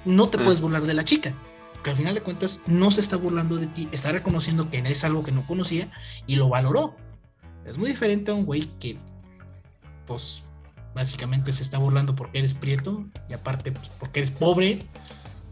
No 0.06 0.30
te 0.30 0.38
Mm. 0.38 0.44
puedes 0.44 0.62
burlar 0.62 0.84
de 0.84 0.94
la 0.94 1.04
chica, 1.04 1.34
porque 1.74 1.90
al 1.92 1.96
final 1.96 2.14
de 2.16 2.22
cuentas 2.22 2.62
no 2.68 2.92
se 2.92 3.02
está 3.02 3.16
burlando 3.18 3.56
de 3.58 3.68
ti, 3.68 3.88
está 3.92 4.12
reconociendo 4.12 4.70
que 4.70 4.80
es 4.80 5.04
algo 5.04 5.24
que 5.24 5.32
no 5.32 5.46
conocía 5.48 5.90
y 6.28 6.36
lo 6.36 6.50
valoró. 6.50 6.96
Es 7.66 7.78
muy 7.78 7.90
diferente 7.90 8.32
a 8.32 8.36
un 8.36 8.46
güey 8.46 8.70
que, 8.80 8.98
pues, 10.06 10.44
básicamente 10.94 11.52
se 11.52 11.64
está 11.64 11.78
burlando 11.78 12.16
porque 12.16 12.38
eres 12.40 12.54
prieto 12.54 13.04
y 13.30 13.34
aparte 13.34 13.72
pues, 13.72 13.90
porque 14.00 14.20
eres 14.20 14.32
pobre, 14.32 14.86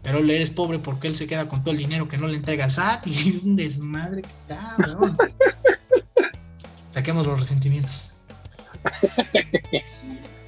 pero 0.02 0.18
él 0.18 0.30
eres 0.30 0.50
pobre 0.50 0.78
porque 0.78 1.06
él 1.08 1.16
se 1.16 1.26
queda 1.26 1.48
con 1.48 1.62
todo 1.62 1.72
el 1.72 1.78
dinero 1.78 2.08
que 2.08 2.16
no 2.16 2.28
le 2.28 2.36
entrega 2.36 2.64
al 2.64 2.70
SAT 2.72 3.06
y 3.08 3.40
un 3.44 3.56
desmadre 3.56 4.22
que 4.22 4.28
cabrón. 4.48 5.16
Saquemos 6.94 7.26
los 7.26 7.40
resentimientos. 7.40 8.12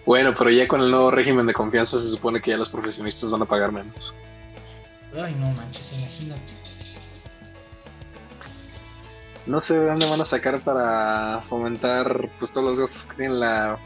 Bueno, 0.07 0.33
pero 0.39 0.49
ya 0.51 0.69
con 0.69 0.81
el 0.81 0.93
nuevo 0.93 1.11
régimen 1.11 1.45
de 1.45 1.53
confianza 1.53 1.99
se 1.99 2.09
supone 2.09 2.41
que 2.41 2.53
ya 2.53 2.57
los 2.57 2.69
profesionistas 2.69 3.29
van 3.33 3.43
a 3.43 3.47
pagar 3.47 3.73
menos. 3.73 4.15
Ay, 5.21 5.35
no 5.41 5.51
manches, 5.51 5.93
imagínate. 5.99 6.53
No 9.47 9.61
sé 9.61 9.77
de 9.77 9.87
dónde 9.87 10.09
van 10.09 10.21
a 10.21 10.25
sacar 10.25 10.61
para 10.61 11.43
fomentar 11.49 12.31
pues 12.39 12.53
todos 12.53 12.69
los 12.69 12.79
gastos 12.79 13.09
que 13.09 13.17
tiene 13.17 13.35
la, 13.35 13.81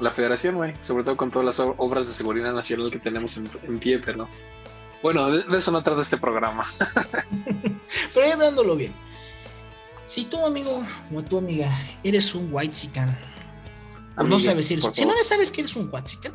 la 0.00 0.10
federación, 0.10 0.54
güey. 0.54 0.72
Sobre 0.80 1.04
todo 1.04 1.18
con 1.18 1.30
todas 1.30 1.44
las 1.44 1.60
obras 1.76 2.06
de 2.08 2.14
seguridad 2.14 2.54
nacional 2.54 2.90
que 2.90 2.98
tenemos 2.98 3.36
en, 3.36 3.46
en 3.64 3.78
pie, 3.78 3.98
pero... 3.98 4.26
Bueno, 5.02 5.30
de, 5.30 5.42
de 5.42 5.58
eso 5.58 5.70
no 5.70 5.82
trata 5.82 6.00
este 6.00 6.16
programa. 6.16 6.66
Pero 8.14 8.26
ya 8.26 8.32
hablándolo 8.32 8.74
bien. 8.74 8.94
Si 10.06 10.24
tu 10.24 10.44
amigo 10.46 10.84
o 11.14 11.22
tu 11.22 11.38
amiga 11.38 11.70
eres 12.04 12.34
un 12.34 12.48
white 12.52 12.74
sican, 12.74 13.16
o 14.16 14.22
no 14.22 14.40
sabes 14.40 14.66
si 14.66 14.74
eres 14.74 14.84
si 14.92 15.02
no 15.02 15.10
favor. 15.10 15.24
sabes 15.24 15.50
que 15.50 15.60
eres 15.62 15.74
un 15.76 15.90
white 15.92 16.08
sican, 16.08 16.32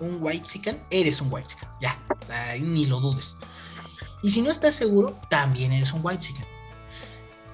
un 0.00 0.18
white 0.20 0.48
sican, 0.48 0.84
eres 0.90 1.20
un 1.20 1.32
white 1.32 1.48
sican. 1.48 1.70
Ya, 1.80 1.98
ni 2.60 2.86
lo 2.86 3.00
dudes. 3.00 3.36
Y 4.22 4.30
si 4.30 4.42
no 4.42 4.50
estás 4.50 4.74
seguro, 4.74 5.18
también 5.30 5.72
eres 5.72 5.92
un 5.92 6.00
white 6.02 6.22
sican. 6.22 6.46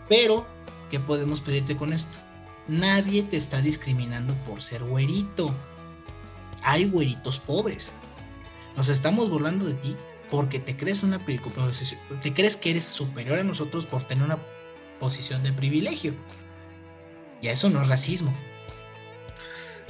Pero, 0.09 0.47
¿qué 0.91 0.99
podemos 0.99 1.41
pedirte 1.43 1.77
con 1.77 1.93
esto? 1.93 2.19
Nadie 2.67 3.23
te 3.23 3.37
está 3.37 3.61
discriminando 3.61 4.35
por 4.45 4.63
ser 4.63 4.83
güerito. 4.85 5.55
Hay 6.63 6.87
güeritos 6.87 7.39
pobres. 7.39 7.95
Nos 8.77 8.89
estamos 8.89 9.29
burlando 9.29 9.67
de 9.67 9.75
ti 9.75 9.97
porque 10.31 10.59
te 10.59 10.77
crees 10.77 11.03
una 11.03 11.19
te 11.25 12.35
crees 12.35 12.57
que 12.57 12.71
eres 12.71 12.85
superior 12.85 13.39
a 13.39 13.45
nosotros 13.45 13.87
por 13.87 14.05
tener 14.05 14.25
una 14.25 14.39
posición 14.99 15.43
de 15.43 15.53
privilegio. 15.53 16.15
Y 17.43 17.49
eso 17.49 17.71
no 17.71 17.83
es 17.83 17.89
racismo. 17.89 18.37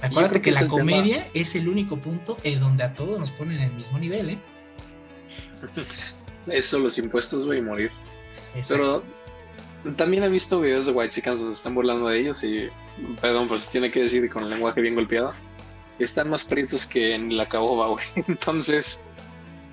Acuérdate 0.03 0.41
que, 0.41 0.53
la 0.53 0.61
tema- 0.61 0.71
comedia 0.71 1.27
es 1.35 1.55
el 1.57 1.69
único 1.69 1.97
punto 1.97 2.37
en 2.45 2.61
donde 2.61 2.85
a 2.85 2.95
todos 2.95 3.19
nos 3.19 3.33
ponen 3.33 3.59
en 3.59 3.65
el 3.65 3.73
mismo 3.73 3.99
nivel, 3.99 4.31
¿eh? 4.31 4.39
Eso, 6.47 6.79
los 6.79 6.97
impuestos, 6.99 7.45
güey, 7.45 7.59
y 7.59 7.63
morir. 7.63 7.91
Exacto. 8.55 9.03
Pero 9.83 9.97
también 9.97 10.25
he 10.25 10.29
visto 10.29 10.61
videos 10.61 10.87
de 10.87 10.93
White 10.93 11.15
Chickens 11.15 11.41
donde 11.41 11.55
se 11.55 11.59
están 11.59 11.75
burlando 11.75 12.09
de 12.09 12.21
ellos 12.21 12.43
y, 12.45 12.69
perdón, 13.21 13.49
pues 13.49 13.69
tiene 13.71 13.91
que 13.91 14.03
decir 14.03 14.29
con 14.31 14.45
el 14.45 14.51
lenguaje 14.51 14.81
bien 14.81 14.95
golpeado, 14.95 15.35
están 15.99 16.31
más 16.31 16.45
prietos 16.45 16.87
que 16.87 17.15
en 17.15 17.37
la 17.37 17.47
caoba, 17.49 17.89
güey. 17.89 18.05
Entonces, 18.29 19.01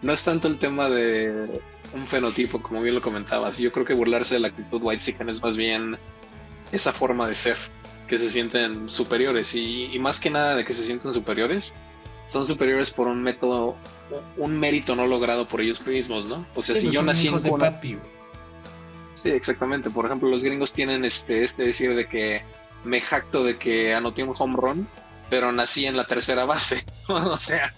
no 0.02 0.12
es 0.14 0.24
tanto 0.24 0.48
el 0.48 0.60
tema 0.60 0.90
de 0.90 1.62
un 1.94 2.08
fenotipo, 2.08 2.62
como 2.62 2.82
bien 2.82 2.96
lo 2.96 3.02
comentabas. 3.02 3.58
Yo 3.58 3.72
creo 3.72 3.86
que 3.86 3.94
burlarse 3.94 4.36
de 4.36 4.42
la 4.42 4.48
actitud 4.50 4.82
White 4.84 5.04
Chicken 5.04 5.30
es 5.30 5.42
más 5.42 5.56
bien 5.56 5.98
esa 6.72 6.92
forma 6.92 7.28
de 7.28 7.36
ser, 7.36 7.58
que 8.08 8.18
se 8.18 8.30
sienten 8.30 8.90
superiores 8.90 9.56
y, 9.56 9.86
y 9.86 10.00
más 10.00 10.20
que 10.20 10.30
nada 10.30 10.56
de 10.56 10.66
que 10.66 10.74
se 10.74 10.84
sienten 10.84 11.14
superiores, 11.14 11.74
son 12.28 12.48
superiores 12.48 12.92
por 12.92 13.08
un 13.08 13.22
método, 13.22 13.76
un 14.38 14.60
mérito 14.60 14.96
no 14.96 15.06
logrado 15.06 15.48
por 15.48 15.62
ellos 15.62 15.86
mismos, 15.86 16.28
¿no? 16.28 16.46
O 16.56 16.62
sea, 16.62 16.76
si 16.76 16.88
no 16.88 16.94
yo 16.94 17.04
nací 17.04 17.28
en 17.28 17.38
de 17.38 17.52
papi. 17.52 17.98
Sí, 19.16 19.30
exactamente. 19.30 19.90
Por 19.90 20.06
ejemplo, 20.06 20.30
los 20.30 20.44
gringos 20.44 20.74
tienen 20.74 21.06
este, 21.06 21.44
este 21.44 21.64
decir 21.64 21.96
de 21.96 22.08
que 22.08 22.42
me 22.84 23.02
jacto 23.02 23.44
de 23.44 23.58
que 23.58 23.94
anoté 23.94 24.24
un 24.24 24.34
home 24.38 24.56
run, 24.58 24.88
pero 25.30 25.52
nací 25.52 25.86
en 25.86 25.98
la 25.98 26.06
tercera 26.06 26.46
base. 26.46 26.84
o 27.08 27.38
sea, 27.38 27.74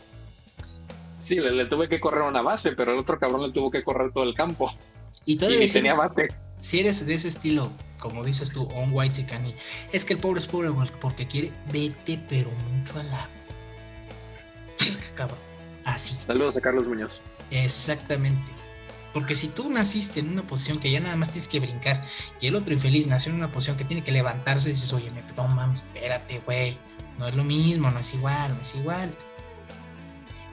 sí, 1.28 1.36
le, 1.38 1.52
le 1.52 1.66
tuve 1.68 1.90
que 1.90 2.00
correr 2.00 2.24
una 2.24 2.42
base, 2.42 2.74
pero 2.74 2.94
el 2.94 3.00
otro 3.00 3.20
cabrón 3.20 3.44
le 3.44 3.54
tuvo 3.54 3.72
que 3.72 3.84
correr 3.84 4.12
todo 4.14 4.24
el 4.24 4.34
campo. 4.36 4.72
Y 5.26 5.38
Y 5.38 5.38
todavía 5.38 5.60
ni 5.60 5.68
si 5.68 5.74
tenía 5.74 5.94
eres, 5.94 5.98
bate. 5.98 6.28
si 6.60 6.80
eres 6.80 7.06
de 7.06 7.16
ese 7.16 7.28
estilo, 7.30 7.72
como 8.00 8.24
dices 8.24 8.52
tú, 8.52 8.64
un 8.64 8.90
white 8.94 9.16
chican, 9.16 9.46
y 9.48 9.56
es 9.92 10.06
que 10.06 10.14
el 10.14 10.20
pobre 10.20 10.40
es 10.40 10.48
pobre 10.48 10.70
porque 11.02 11.28
quiere, 11.28 11.54
vete 11.72 12.18
pero 12.30 12.52
mucho 12.52 13.00
a 13.00 13.04
la... 13.04 13.30
Cabrón. 15.16 15.40
Así. 15.84 16.18
Saludos 16.28 16.58
a 16.58 16.62
Carlos 16.62 16.88
Muñoz. 16.88 17.24
Exactamente. 17.52 18.52
Porque 19.14 19.36
si 19.36 19.48
tú 19.50 19.70
naciste 19.70 20.20
en 20.20 20.30
una 20.30 20.46
posición 20.46 20.80
que 20.80 20.92
ya 20.92 21.00
nada 21.00 21.16
más 21.16 21.32
tienes 21.32 21.48
que 21.48 21.60
brincar 21.60 22.04
y 22.40 22.48
el 22.48 22.56
otro 22.56 22.74
infeliz 22.74 23.08
nació 23.08 23.32
en 23.32 23.38
una 23.38 23.52
posición 23.52 23.78
que 23.78 23.86
tiene 23.86 24.04
que 24.04 24.12
levantarse, 24.12 24.70
dices, 24.70 24.94
oye, 24.94 25.10
me 25.12 25.24
no 25.36 25.48
mames, 25.48 25.80
espérate, 25.84 26.40
güey. 26.46 26.78
No 27.18 27.28
es 27.28 27.36
lo 27.36 27.44
mismo, 27.44 27.90
no 27.90 28.00
es 28.00 28.14
igual, 28.14 28.54
no 28.54 28.62
es 28.62 28.76
igual. 28.76 29.18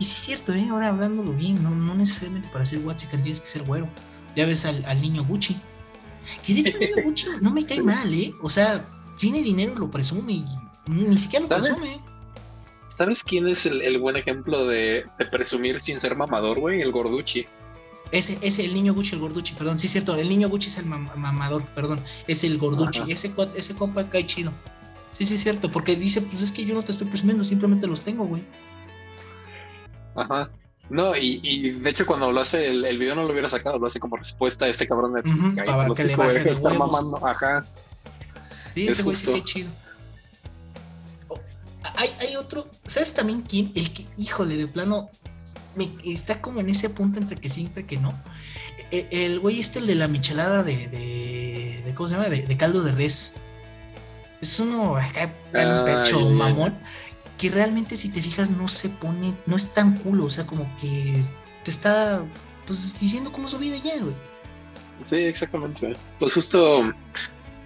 Y 0.04 0.06
sí 0.06 0.12
es 0.16 0.18
cierto, 0.18 0.52
¿eh? 0.52 0.66
Ahora 0.70 0.88
hablándolo 0.88 1.32
bien, 1.32 1.62
no, 1.62 1.70
no 1.70 1.94
necesariamente 1.94 2.50
para 2.50 2.66
ser 2.66 2.80
Watsican 2.80 3.22
tienes 3.22 3.40
que 3.40 3.48
ser 3.48 3.62
güero. 3.62 3.88
Ya 4.36 4.44
ves 4.44 4.66
al, 4.66 4.84
al 4.84 5.00
niño 5.00 5.24
Gucci. 5.24 5.56
Que 6.44 6.52
de 6.52 6.60
hecho 6.60 6.76
el 6.78 6.90
niño 6.90 7.04
Gucci 7.04 7.26
no 7.40 7.50
me 7.50 7.64
cae 7.64 7.80
mal, 7.82 8.12
¿eh? 8.12 8.34
O 8.42 8.50
sea, 8.50 8.84
tiene 9.18 9.42
dinero, 9.42 9.74
lo 9.76 9.90
presume 9.90 10.32
y 10.34 10.44
ni 10.88 11.16
siquiera 11.16 11.46
lo 11.46 11.48
¿Sabes? 11.48 11.70
presume. 11.70 12.04
¿Sabes 12.98 13.24
quién 13.24 13.48
es 13.48 13.64
el, 13.64 13.80
el 13.80 13.98
buen 13.98 14.18
ejemplo 14.18 14.66
de, 14.66 15.04
de 15.18 15.24
presumir 15.30 15.80
sin 15.80 15.98
ser 15.98 16.16
mamador, 16.16 16.60
güey? 16.60 16.82
El 16.82 16.92
Gorducci. 16.92 17.46
Ese, 18.12 18.36
ese, 18.42 18.62
el 18.66 18.74
niño 18.74 18.92
Gucci, 18.92 19.14
el 19.14 19.20
Gorducci, 19.22 19.54
perdón, 19.54 19.78
sí 19.78 19.86
es 19.86 19.92
cierto, 19.92 20.14
el 20.16 20.28
niño 20.28 20.50
Gucci 20.50 20.68
es 20.68 20.76
el 20.76 20.84
mam- 20.84 21.14
mamador, 21.16 21.64
perdón, 21.68 21.98
es 22.28 22.44
el 22.44 22.58
Gorducci, 22.58 23.00
Ajá. 23.00 23.10
ese, 23.10 23.34
ese 23.56 23.74
compa 23.74 24.06
cae 24.06 24.26
chido. 24.26 24.52
Sí, 25.12 25.24
sí 25.24 25.36
es 25.36 25.42
cierto, 25.42 25.70
porque 25.70 25.96
dice, 25.96 26.20
pues 26.20 26.42
es 26.42 26.52
que 26.52 26.66
yo 26.66 26.74
no 26.74 26.82
te 26.82 26.92
estoy 26.92 27.06
presumiendo, 27.06 27.42
simplemente 27.42 27.86
los 27.86 28.02
tengo, 28.02 28.26
güey. 28.26 28.44
Ajá. 30.14 30.50
No, 30.90 31.16
y, 31.16 31.40
y 31.42 31.70
de 31.70 31.90
hecho 31.90 32.04
cuando 32.06 32.30
lo 32.30 32.40
hace, 32.40 32.66
el, 32.66 32.84
el 32.84 32.98
video 32.98 33.14
no 33.14 33.22
lo 33.24 33.32
hubiera 33.32 33.48
sacado, 33.48 33.78
lo 33.78 33.86
hace 33.86 33.98
como 34.00 34.16
respuesta 34.16 34.66
a 34.66 34.68
este 34.68 34.86
cabrón 34.86 35.14
de... 35.14 35.20
Ujú, 35.20 35.54
"Cállate 35.56 35.72
para 35.72 35.86
el 35.86 35.94
que 35.94 36.04
le 36.04 36.16
baje 36.16 36.44
de 36.44 36.50
estar 36.50 36.72
huevos. 36.72 36.92
mamando". 36.92 37.26
Ajá. 37.26 37.64
Sí, 38.72 38.84
Es 38.86 38.94
ese 38.94 39.02
güey 39.02 39.16
sí 39.16 39.26
cae 39.26 39.44
chido. 39.44 39.70
Oh, 41.28 41.40
hay, 41.96 42.10
hay 42.20 42.36
otro, 42.36 42.66
¿sabes 42.86 43.14
también 43.14 43.40
quién? 43.42 43.72
El 43.74 43.92
que, 43.94 44.04
híjole, 44.18 44.56
de 44.56 44.66
plano, 44.66 45.08
me, 45.74 45.88
está 46.04 46.40
como 46.42 46.60
en 46.60 46.68
ese 46.68 46.90
punto 46.90 47.18
entre 47.18 47.36
que 47.36 47.48
sí, 47.48 47.62
entre 47.66 47.86
que 47.86 47.96
no. 47.96 48.12
E- 48.90 49.08
El 49.10 49.40
güey 49.40 49.60
este, 49.60 49.78
el 49.78 49.86
de 49.86 49.94
la 49.94 50.06
michelada 50.08 50.62
de, 50.62 50.88
de, 50.88 51.82
de- 51.86 51.94
¿cómo 51.94 52.08
se 52.08 52.16
llama? 52.16 52.28
De, 52.28 52.42
de 52.42 52.56
caldo 52.56 52.82
de 52.82 52.92
res. 52.92 53.34
Es 54.42 54.60
uno 54.60 54.96
acá, 54.96 55.22
en 55.54 55.68
Ah, 55.68 55.84
pecho 55.86 56.28
mamón, 56.28 56.76
que 57.38 57.50
realmente 57.50 57.96
si 57.96 58.08
te 58.10 58.22
fijas 58.22 58.50
no 58.50 58.68
se 58.68 58.88
pone, 58.88 59.36
no 59.46 59.56
es 59.56 59.72
tan 59.72 59.96
culo, 59.98 60.26
o 60.26 60.30
sea, 60.30 60.46
como 60.46 60.64
que 60.78 61.22
te 61.64 61.70
está, 61.70 62.24
pues, 62.66 62.98
diciendo 63.00 63.32
cómo 63.32 63.48
su 63.48 63.58
vida 63.58 63.76
ya, 63.76 64.00
güey. 64.00 64.14
Sí, 65.06 65.16
exactamente. 65.16 65.96
Pues 66.18 66.32
justo 66.34 66.84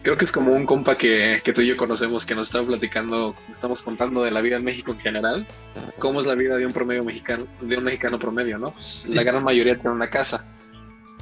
Creo 0.02 0.16
que 0.16 0.24
es 0.24 0.32
como 0.32 0.52
un 0.52 0.64
compa 0.64 0.96
que, 0.96 1.42
que 1.44 1.52
tú 1.52 1.60
y 1.60 1.66
yo 1.66 1.76
conocemos 1.76 2.24
que 2.24 2.34
nos 2.34 2.48
estaba 2.48 2.66
platicando, 2.66 3.34
estamos 3.50 3.82
contando 3.82 4.22
de 4.22 4.30
la 4.30 4.40
vida 4.40 4.56
en 4.56 4.64
México 4.64 4.92
en 4.92 5.00
general, 5.00 5.46
cómo 5.98 6.20
es 6.20 6.26
la 6.26 6.34
vida 6.34 6.56
de 6.56 6.64
un 6.64 6.72
promedio 6.72 7.02
mexicano, 7.02 7.46
de 7.60 7.76
un 7.76 7.84
mexicano 7.84 8.18
promedio, 8.18 8.58
¿no? 8.58 8.68
Pues, 8.68 9.08
la 9.10 9.24
gran 9.24 9.42
mayoría 9.42 9.74
tiene 9.74 9.90
una 9.90 10.08
casa. 10.08 10.44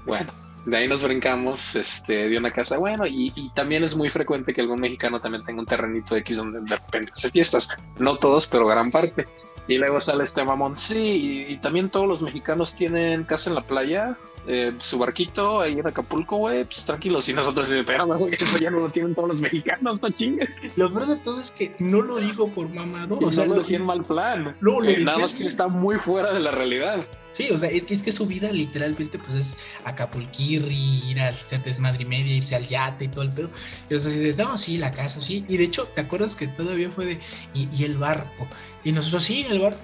Bueno, 0.04 0.30
de 0.66 0.76
ahí 0.76 0.88
nos 0.88 1.02
brincamos 1.04 1.76
este, 1.76 2.28
de 2.28 2.36
una 2.36 2.50
casa. 2.50 2.76
Bueno, 2.76 3.06
y, 3.06 3.32
y, 3.36 3.50
también 3.50 3.84
es 3.84 3.96
muy 3.96 4.10
frecuente 4.10 4.52
que 4.52 4.60
algún 4.60 4.80
mexicano 4.80 5.20
también 5.20 5.44
tenga 5.44 5.60
un 5.60 5.66
terrenito 5.66 6.16
X 6.16 6.36
donde 6.38 6.60
de 6.60 6.76
repente 6.76 7.12
hace 7.14 7.30
fiestas. 7.30 7.68
No 7.98 8.18
todos, 8.18 8.48
pero 8.48 8.66
gran 8.66 8.90
parte. 8.90 9.26
Y 9.68 9.78
luego 9.78 10.00
sale 10.00 10.24
este 10.24 10.44
mamón, 10.44 10.76
sí, 10.76 11.46
y, 11.48 11.52
y 11.52 11.56
también 11.58 11.88
todos 11.88 12.08
los 12.08 12.22
mexicanos 12.22 12.74
tienen 12.74 13.24
casa 13.24 13.50
en 13.50 13.54
la 13.54 13.62
playa, 13.62 14.16
eh, 14.48 14.72
su 14.78 14.98
barquito 14.98 15.60
ahí 15.60 15.72
en 15.72 15.86
Acapulco, 15.86 16.36
güey, 16.36 16.64
pues 16.64 16.84
tranquilos. 16.86 17.28
Y 17.28 17.32
nosotros, 17.32 17.68
pero 17.86 18.06
güey, 18.18 18.34
eso 18.34 18.58
ya 18.58 18.70
no 18.70 18.80
lo 18.80 18.90
tienen 18.90 19.14
todos 19.14 19.28
los 19.28 19.40
mexicanos, 19.40 20.00
no 20.00 20.10
chingues. 20.10 20.54
Lo 20.76 20.90
peor 20.90 21.06
de 21.06 21.16
todo 21.16 21.40
es 21.40 21.50
que 21.50 21.74
no 21.78 22.02
lo 22.02 22.16
dijo 22.18 22.48
por 22.48 22.68
mamador. 22.68 23.24
O 23.24 23.32
sea, 23.32 23.46
no 23.46 23.54
lo 23.54 23.60
decía 23.60 23.78
en 23.78 23.84
mal 23.84 24.04
plan. 24.04 24.56
No, 24.60 24.80
lo 24.80 24.88
Eh, 24.88 24.98
nada 24.98 25.18
más 25.18 25.36
que 25.36 25.46
está 25.46 25.66
muy 25.68 25.96
fuera 25.96 26.32
de 26.32 26.40
la 26.40 26.52
realidad. 26.52 27.06
Sí, 27.32 27.50
o 27.50 27.58
sea, 27.58 27.68
es 27.68 27.84
que, 27.84 27.92
es 27.92 28.02
que 28.02 28.12
su 28.12 28.26
vida 28.26 28.50
literalmente 28.50 29.18
pues 29.18 29.34
es 29.34 29.58
Acapulquirri, 29.84 31.02
ir 31.06 31.20
al 31.20 31.34
ser 31.34 31.62
desmadre 31.64 32.04
y 32.04 32.06
media, 32.06 32.34
irse 32.34 32.56
al 32.56 32.66
yate 32.66 33.06
y 33.06 33.08
todo 33.08 33.24
el 33.24 33.30
pedo. 33.30 33.50
Y 33.90 33.94
o 33.94 33.98
sea, 33.98 34.10
dices, 34.10 34.38
no, 34.38 34.56
sí, 34.56 34.78
la 34.78 34.90
casa, 34.90 35.20
sí. 35.20 35.44
Y 35.48 35.58
de 35.58 35.64
hecho, 35.64 35.84
¿te 35.88 36.00
acuerdas 36.00 36.34
que 36.34 36.48
todavía 36.48 36.90
fue 36.90 37.04
de, 37.04 37.20
y, 37.52 37.68
y 37.76 37.84
el 37.84 37.98
barco? 37.98 38.48
Y 38.84 38.92
nosotros, 38.92 39.24
sí, 39.24 39.44
el 39.50 39.60
barco. 39.60 39.80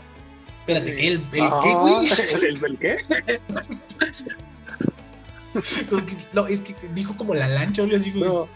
Espérate, 0.61 0.96
¿qué? 0.96 1.09
¿El, 1.09 1.14
el 1.14 1.53
qué, 1.62 1.75
güey? 1.75 2.09
¿El, 2.35 2.64
el 2.64 2.79
qué? 2.79 2.96
No, 6.32 6.46
es 6.46 6.60
que 6.60 6.74
dijo 6.88 7.16
como 7.16 7.34
la 7.34 7.48
lancha 7.48 7.82
o 7.82 7.96
así. 7.96 8.12
No, 8.12 8.48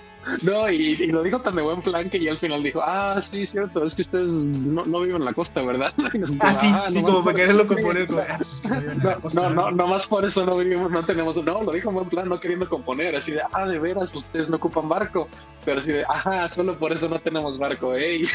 no 0.42 0.68
y, 0.70 0.92
y 0.94 1.06
lo 1.08 1.22
dijo 1.22 1.40
tan 1.40 1.54
de 1.54 1.62
buen 1.62 1.82
plan 1.82 2.10
que 2.10 2.18
ya 2.18 2.32
al 2.32 2.38
final 2.38 2.62
dijo, 2.62 2.80
ah, 2.82 3.20
sí, 3.22 3.46
cierto, 3.46 3.84
es 3.86 3.94
que 3.94 4.02
ustedes 4.02 4.26
no, 4.26 4.84
no 4.84 5.00
viven 5.00 5.16
en 5.16 5.24
la 5.24 5.32
costa, 5.32 5.62
¿verdad? 5.62 5.92
Nosotros, 5.96 6.36
Ah, 6.40 6.52
sí, 6.54 6.66
"Ah, 6.72 6.86
sí, 6.88 7.02
como 7.02 7.22
para 7.22 7.36
quererlo 7.36 7.62
eso". 7.62 7.74
componer. 7.74 8.06
Como, 8.08 8.20
ah, 8.20 8.34
pues 8.38 8.64
no 8.64 8.80
No, 8.80 9.20
costa, 9.20 9.50
no, 9.50 9.70
nomás 9.70 10.06
por 10.06 10.24
eso 10.24 10.44
no 10.44 10.56
vivimos, 10.56 10.90
no 10.90 11.02
tenemos, 11.02 11.36
no, 11.44 11.62
lo 11.62 11.72
dijo 11.72 11.90
en 11.90 11.94
buen 11.94 12.08
plan, 12.08 12.28
no 12.28 12.40
queriendo 12.40 12.68
componer, 12.68 13.14
así 13.14 13.32
de, 13.32 13.42
ah, 13.52 13.66
de 13.66 13.78
veras, 13.78 14.14
ustedes 14.14 14.48
no 14.48 14.56
ocupan 14.56 14.88
barco, 14.88 15.28
pero 15.64 15.78
así 15.78 15.92
de, 15.92 16.04
ajá, 16.08 16.48
solo 16.48 16.76
por 16.78 16.92
eso 16.92 17.08
no 17.08 17.20
tenemos 17.20 17.58
barco, 17.58 17.94
ey. 17.94 18.22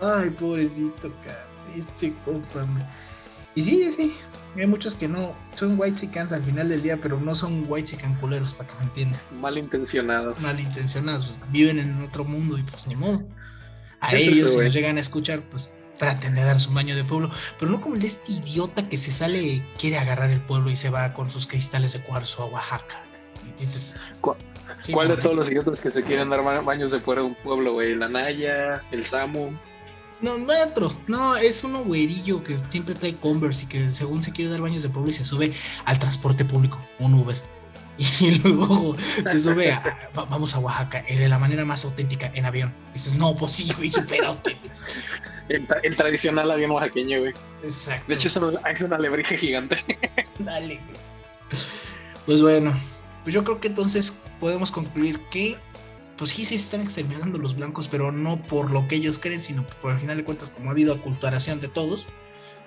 Ay, 0.00 0.30
pobrecito, 0.30 1.12
cara. 1.24 1.46
Este 1.76 2.12
compa. 2.24 2.66
Y 3.54 3.62
sí, 3.62 3.90
sí. 3.92 4.16
Hay 4.56 4.66
muchos 4.66 4.94
que 4.94 5.08
no 5.08 5.34
son 5.56 5.78
white 5.78 5.96
chicans 6.00 6.30
al 6.32 6.42
final 6.44 6.68
del 6.68 6.82
día, 6.82 6.98
pero 7.00 7.18
no 7.18 7.34
son 7.34 7.64
white 7.68 7.88
chican 7.88 8.14
culeros, 8.16 8.52
para 8.52 8.68
que 8.68 8.74
me 8.76 8.84
entiendan. 8.84 9.20
Malintencionados. 9.40 10.40
Malintencionados, 10.40 11.24
pues, 11.38 11.52
viven 11.52 11.78
en 11.78 12.02
otro 12.02 12.24
mundo 12.24 12.58
y 12.58 12.62
pues 12.64 12.86
ni 12.86 12.94
modo. 12.96 13.22
A 14.00 14.14
ellos, 14.14 14.52
si 14.52 14.58
nos 14.60 14.74
llegan 14.74 14.96
a 14.98 15.00
escuchar, 15.00 15.42
pues 15.48 15.74
traten 15.98 16.34
de 16.34 16.42
dar 16.42 16.58
su 16.58 16.72
baño 16.72 16.96
de 16.96 17.04
pueblo, 17.04 17.30
pero 17.58 17.70
no 17.70 17.80
como 17.80 17.94
el 17.94 18.00
de 18.00 18.08
este 18.08 18.32
idiota 18.32 18.88
que 18.88 18.98
se 18.98 19.10
sale, 19.12 19.64
quiere 19.78 19.98
agarrar 19.98 20.30
el 20.30 20.40
pueblo 20.40 20.70
y 20.70 20.76
se 20.76 20.90
va 20.90 21.12
con 21.14 21.30
sus 21.30 21.46
cristales 21.46 21.92
de 21.92 22.02
cuarzo 22.02 22.42
a 22.42 22.46
Oaxaca. 22.46 23.04
Y 23.56 23.64
dices, 23.64 23.94
¿Cu- 24.20 24.34
sí, 24.82 24.92
¿Cuál 24.92 25.08
de 25.08 25.16
todos 25.18 25.36
los 25.36 25.48
idiotas 25.48 25.80
que 25.80 25.90
se 25.90 26.02
quieren 26.02 26.28
dar 26.30 26.42
ba- 26.42 26.60
baños 26.60 26.90
de 26.90 26.98
fuera 27.00 27.22
de 27.22 27.28
un 27.28 27.34
pueblo, 27.36 27.74
güey? 27.74 27.94
La 27.94 28.08
Naya, 28.08 28.82
el 28.90 29.06
Samu. 29.06 29.50
No, 30.22 30.38
no 30.38 30.52
hay 30.52 30.60
otro. 30.62 30.92
No, 31.08 31.36
es 31.36 31.62
uno 31.64 31.84
güerillo 31.84 32.42
que 32.44 32.58
siempre 32.68 32.94
trae 32.94 33.16
Converse 33.16 33.64
y 33.64 33.68
que 33.68 33.90
según 33.90 34.22
se 34.22 34.32
quiere 34.32 34.50
dar 34.52 34.60
baños 34.60 34.82
de 34.82 34.88
pueblo 34.88 35.10
y 35.10 35.12
se 35.12 35.24
sube 35.24 35.52
al 35.84 35.98
transporte 35.98 36.44
público, 36.44 36.80
un 36.98 37.14
Uber. 37.14 37.36
Y 38.20 38.30
luego 38.38 38.96
se 39.26 39.38
sube 39.38 39.70
a, 39.70 39.80
va- 40.16 40.24
vamos 40.24 40.54
a 40.54 40.58
Oaxaca, 40.60 41.04
eh, 41.08 41.18
de 41.18 41.28
la 41.28 41.38
manera 41.38 41.64
más 41.64 41.84
auténtica, 41.84 42.32
en 42.34 42.46
avión. 42.46 42.72
Y 42.90 42.94
dices, 42.94 43.16
no, 43.16 43.36
pues 43.36 43.52
sí, 43.52 43.70
güey, 43.76 43.90
súper 43.90 44.24
auténtico. 44.24 44.74
El, 45.48 45.68
tra- 45.68 45.80
el 45.82 45.94
tradicional 45.96 46.50
avión 46.50 46.70
oaxaqueño, 46.70 47.20
güey. 47.20 47.34
Exacto. 47.62 48.06
De 48.08 48.14
hecho, 48.14 48.28
es 48.28 48.36
una, 48.36 48.60
es 48.70 48.80
una 48.80 48.96
alebrije 48.96 49.36
gigante. 49.36 49.76
Dale, 50.38 50.76
güey. 50.76 51.60
Pues 52.26 52.40
bueno, 52.40 52.72
pues 53.24 53.34
yo 53.34 53.44
creo 53.44 53.60
que 53.60 53.68
entonces 53.68 54.22
podemos 54.40 54.70
concluir 54.70 55.20
que, 55.30 55.58
pues 56.22 56.30
sí, 56.30 56.44
sí 56.44 56.56
se 56.56 56.66
están 56.66 56.82
exterminando 56.82 57.36
los 57.40 57.56
blancos, 57.56 57.88
pero 57.88 58.12
no 58.12 58.40
por 58.44 58.70
lo 58.70 58.86
que 58.86 58.94
ellos 58.94 59.18
creen, 59.18 59.42
sino 59.42 59.66
por 59.80 59.90
al 59.90 59.98
final 59.98 60.16
de 60.16 60.22
cuentas, 60.22 60.50
como 60.50 60.68
ha 60.68 60.72
habido 60.72 60.94
aculturación 60.94 61.60
de 61.60 61.66
todos, 61.66 62.06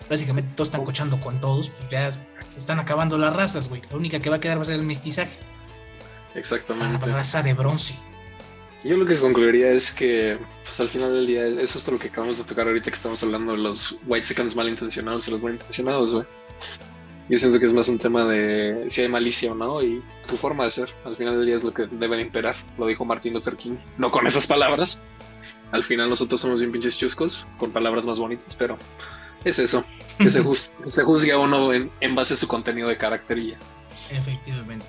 básicamente 0.09 0.49
todos 0.57 0.67
están 0.67 0.83
cochando 0.83 1.17
con 1.21 1.39
todos, 1.39 1.69
pues 1.69 1.87
ya 1.87 2.11
se 2.11 2.19
están 2.57 2.79
acabando 2.79 3.17
las 3.17 3.33
razas, 3.33 3.69
güey. 3.69 3.81
La 3.89 3.95
única 3.95 4.19
que 4.19 4.29
va 4.29 4.35
a 4.35 4.39
quedar 4.41 4.57
va 4.57 4.63
a 4.63 4.65
ser 4.65 4.75
el 4.75 4.85
mestizaje, 4.85 5.37
la 6.33 6.39
Exactamente. 6.41 7.05
raza 7.05 7.43
de 7.43 7.53
bronce. 7.53 7.95
Yo 8.83 8.97
lo 8.97 9.05
que 9.05 9.17
concluiría 9.17 9.71
es 9.71 9.89
que, 9.89 10.37
pues 10.65 10.77
al 10.81 10.89
final 10.89 11.13
del 11.13 11.25
día, 11.25 11.47
eso 11.47 11.79
es 11.79 11.87
lo 11.87 11.97
que 11.97 12.09
acabamos 12.09 12.37
de 12.37 12.43
tocar 12.43 12.67
ahorita 12.67 12.91
que 12.91 12.97
estamos 12.97 13.23
hablando 13.23 13.53
de 13.53 13.59
los 13.59 13.97
white 14.05 14.27
seconds 14.27 14.53
malintencionados 14.57 15.29
y 15.29 15.31
los 15.31 15.41
malintencionados, 15.41 16.11
güey. 16.11 16.25
Yo 17.27 17.39
siento 17.39 17.59
que 17.59 17.65
es 17.65 17.73
más 17.73 17.87
un 17.87 17.97
tema 17.97 18.25
de 18.25 18.85
si 18.87 19.01
hay 19.01 19.07
malicia 19.07 19.51
o 19.51 19.55
no 19.55 19.81
y 19.81 20.01
tu 20.27 20.37
forma 20.37 20.65
de 20.65 20.71
ser. 20.71 20.89
Al 21.05 21.17
final 21.17 21.37
del 21.37 21.47
día 21.47 21.55
es 21.55 21.63
lo 21.63 21.73
que 21.73 21.87
deben 21.87 22.19
imperar. 22.19 22.55
Lo 22.77 22.85
dijo 22.85 23.03
Martin 23.03 23.33
Luther 23.33 23.55
King. 23.55 23.75
No 23.97 24.11
con 24.11 24.27
esas 24.27 24.45
palabras. 24.45 25.03
Al 25.71 25.83
final 25.83 26.09
nosotros 26.09 26.39
somos 26.39 26.59
bien 26.59 26.71
pinches 26.71 26.97
chuscos, 26.97 27.47
con 27.57 27.71
palabras 27.71 28.05
más 28.05 28.19
bonitas, 28.19 28.55
pero 28.55 28.77
es 29.43 29.57
eso. 29.57 29.83
Que 30.19 30.29
se, 30.29 30.43
se 30.91 31.03
juzgue 31.03 31.31
a 31.31 31.39
uno 31.39 31.73
en, 31.73 31.89
en 31.99 32.15
base 32.15 32.35
a 32.35 32.37
su 32.37 32.47
contenido 32.47 32.87
de 32.87 32.97
carácter 32.97 33.39
y 33.39 33.51
ya. 33.51 33.57
Efectivamente. 34.11 34.85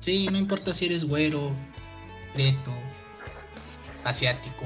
Sí, 0.00 0.28
no 0.30 0.36
importa 0.36 0.74
si 0.74 0.86
eres 0.86 1.04
güero, 1.04 1.52
prieto, 2.34 2.72
asiático. 4.04 4.64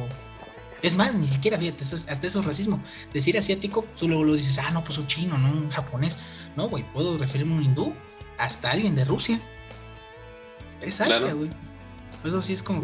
Es 0.83 0.95
más, 0.97 1.15
ni 1.15 1.27
siquiera, 1.27 1.59
fíjate, 1.59 1.83
eso 1.85 1.97
es- 1.97 2.07
hasta 2.09 2.27
eso 2.27 2.41
es 2.41 2.47
racismo. 2.47 2.81
Decir 3.13 3.37
asiático, 3.39 3.85
tú 3.99 4.09
luego 4.09 4.25
lo 4.25 4.35
dices, 4.35 4.59
ah, 4.59 4.71
no, 4.73 4.85
pues 4.85 4.99
un 4.99 5.07
chino, 5.07 5.37
no 5.39 5.51
un 5.51 5.71
japonés. 5.71 6.19
No, 6.57 6.69
güey, 6.69 6.85
puedo 6.93 7.17
referirme 7.19 7.55
a 7.55 7.57
un 7.59 7.63
hindú, 7.65 7.93
hasta 8.39 8.71
alguien 8.71 8.95
de 8.95 9.05
Rusia. 9.05 9.41
Es 10.83 11.01
Asia, 11.01 11.19
Claro. 11.19 11.37
güey. 11.37 11.51
Eso 12.25 12.43
sí 12.43 12.53
es 12.53 12.63
como. 12.63 12.83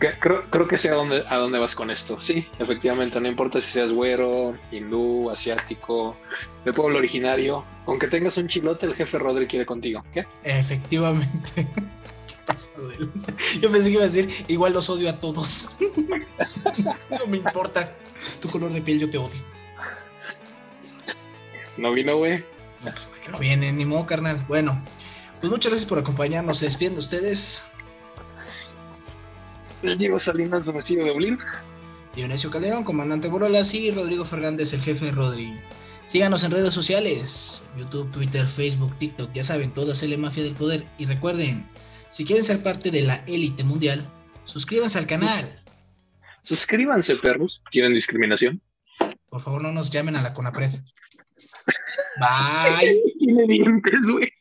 Creo, 0.00 0.42
creo 0.50 0.68
que 0.68 0.78
sé 0.78 0.90
a 0.90 0.94
dónde, 0.94 1.24
a 1.28 1.36
dónde 1.38 1.58
vas 1.58 1.74
con 1.74 1.90
esto. 1.90 2.20
Sí, 2.20 2.46
efectivamente, 2.60 3.20
no 3.20 3.26
importa 3.28 3.60
si 3.60 3.66
seas 3.66 3.90
güero, 3.92 4.56
hindú, 4.70 5.28
asiático, 5.30 6.16
de 6.64 6.72
pueblo 6.72 6.98
originario, 6.98 7.64
aunque 7.86 8.06
tengas 8.06 8.36
un 8.36 8.46
chilote, 8.46 8.86
el 8.86 8.94
jefe 8.94 9.18
Rodri 9.18 9.46
quiere 9.48 9.66
contigo. 9.66 10.04
¿Qué? 10.14 10.24
Efectivamente. 10.44 11.66
Yo 13.60 13.70
pensé 13.70 13.88
que 13.88 13.94
iba 13.94 14.02
a 14.02 14.06
decir, 14.08 14.28
igual 14.48 14.72
los 14.72 14.88
odio 14.88 15.10
a 15.10 15.14
todos. 15.14 15.76
no 17.10 17.26
me 17.26 17.38
importa. 17.38 17.94
Tu 18.40 18.48
color 18.48 18.72
de 18.72 18.80
piel 18.80 19.00
yo 19.00 19.10
te 19.10 19.18
odio. 19.18 19.40
No 21.76 21.92
vino, 21.92 22.16
güey. 22.16 22.38
No, 22.84 22.90
pues, 22.90 23.08
no 23.30 23.38
viene, 23.38 23.72
ni 23.72 23.84
modo, 23.84 24.06
carnal. 24.06 24.44
Bueno, 24.48 24.80
pues 25.40 25.50
muchas 25.50 25.70
gracias 25.70 25.88
por 25.88 25.98
acompañarnos. 25.98 26.58
Se 26.58 26.66
despiden 26.66 26.94
de 26.94 27.00
ustedes. 27.00 27.72
Diego 29.82 30.18
Salinas, 30.18 30.66
nacido 30.66 31.04
de 31.04 31.12
Oblín. 31.12 31.38
Dionisio 32.16 32.50
Calderón, 32.50 32.82
comandante 32.82 33.28
Borolas 33.28 33.72
y 33.74 33.92
Rodrigo 33.92 34.24
Fernández, 34.24 34.72
el 34.72 34.80
jefe 34.80 35.12
Rodri. 35.12 35.56
Síganos 36.08 36.42
en 36.42 36.50
redes 36.50 36.74
sociales, 36.74 37.62
YouTube, 37.76 38.10
Twitter, 38.10 38.46
Facebook, 38.48 38.96
TikTok, 38.98 39.32
ya 39.34 39.44
saben, 39.44 39.70
todas 39.70 40.02
L 40.02 40.16
Mafia 40.16 40.42
del 40.42 40.54
Poder. 40.54 40.84
Y 40.98 41.06
recuerden, 41.06 41.68
si 42.10 42.24
quieren 42.24 42.44
ser 42.44 42.62
parte 42.62 42.90
de 42.90 43.02
la 43.02 43.22
élite 43.26 43.62
mundial, 43.62 44.10
suscríbanse 44.44 44.98
al 44.98 45.06
canal. 45.06 45.60
Suscríbanse, 46.42 47.16
perros. 47.16 47.62
¿Quieren 47.70 47.94
discriminación? 47.94 48.62
Por 49.28 49.40
favor, 49.40 49.62
no 49.62 49.72
nos 49.72 49.90
llamen 49.90 50.16
a 50.16 50.22
la 50.22 50.34
Conapred. 50.34 50.70
Bye. 52.20 53.02
Tiene 53.18 53.46
dientes, 53.46 54.10
güey. 54.10 54.32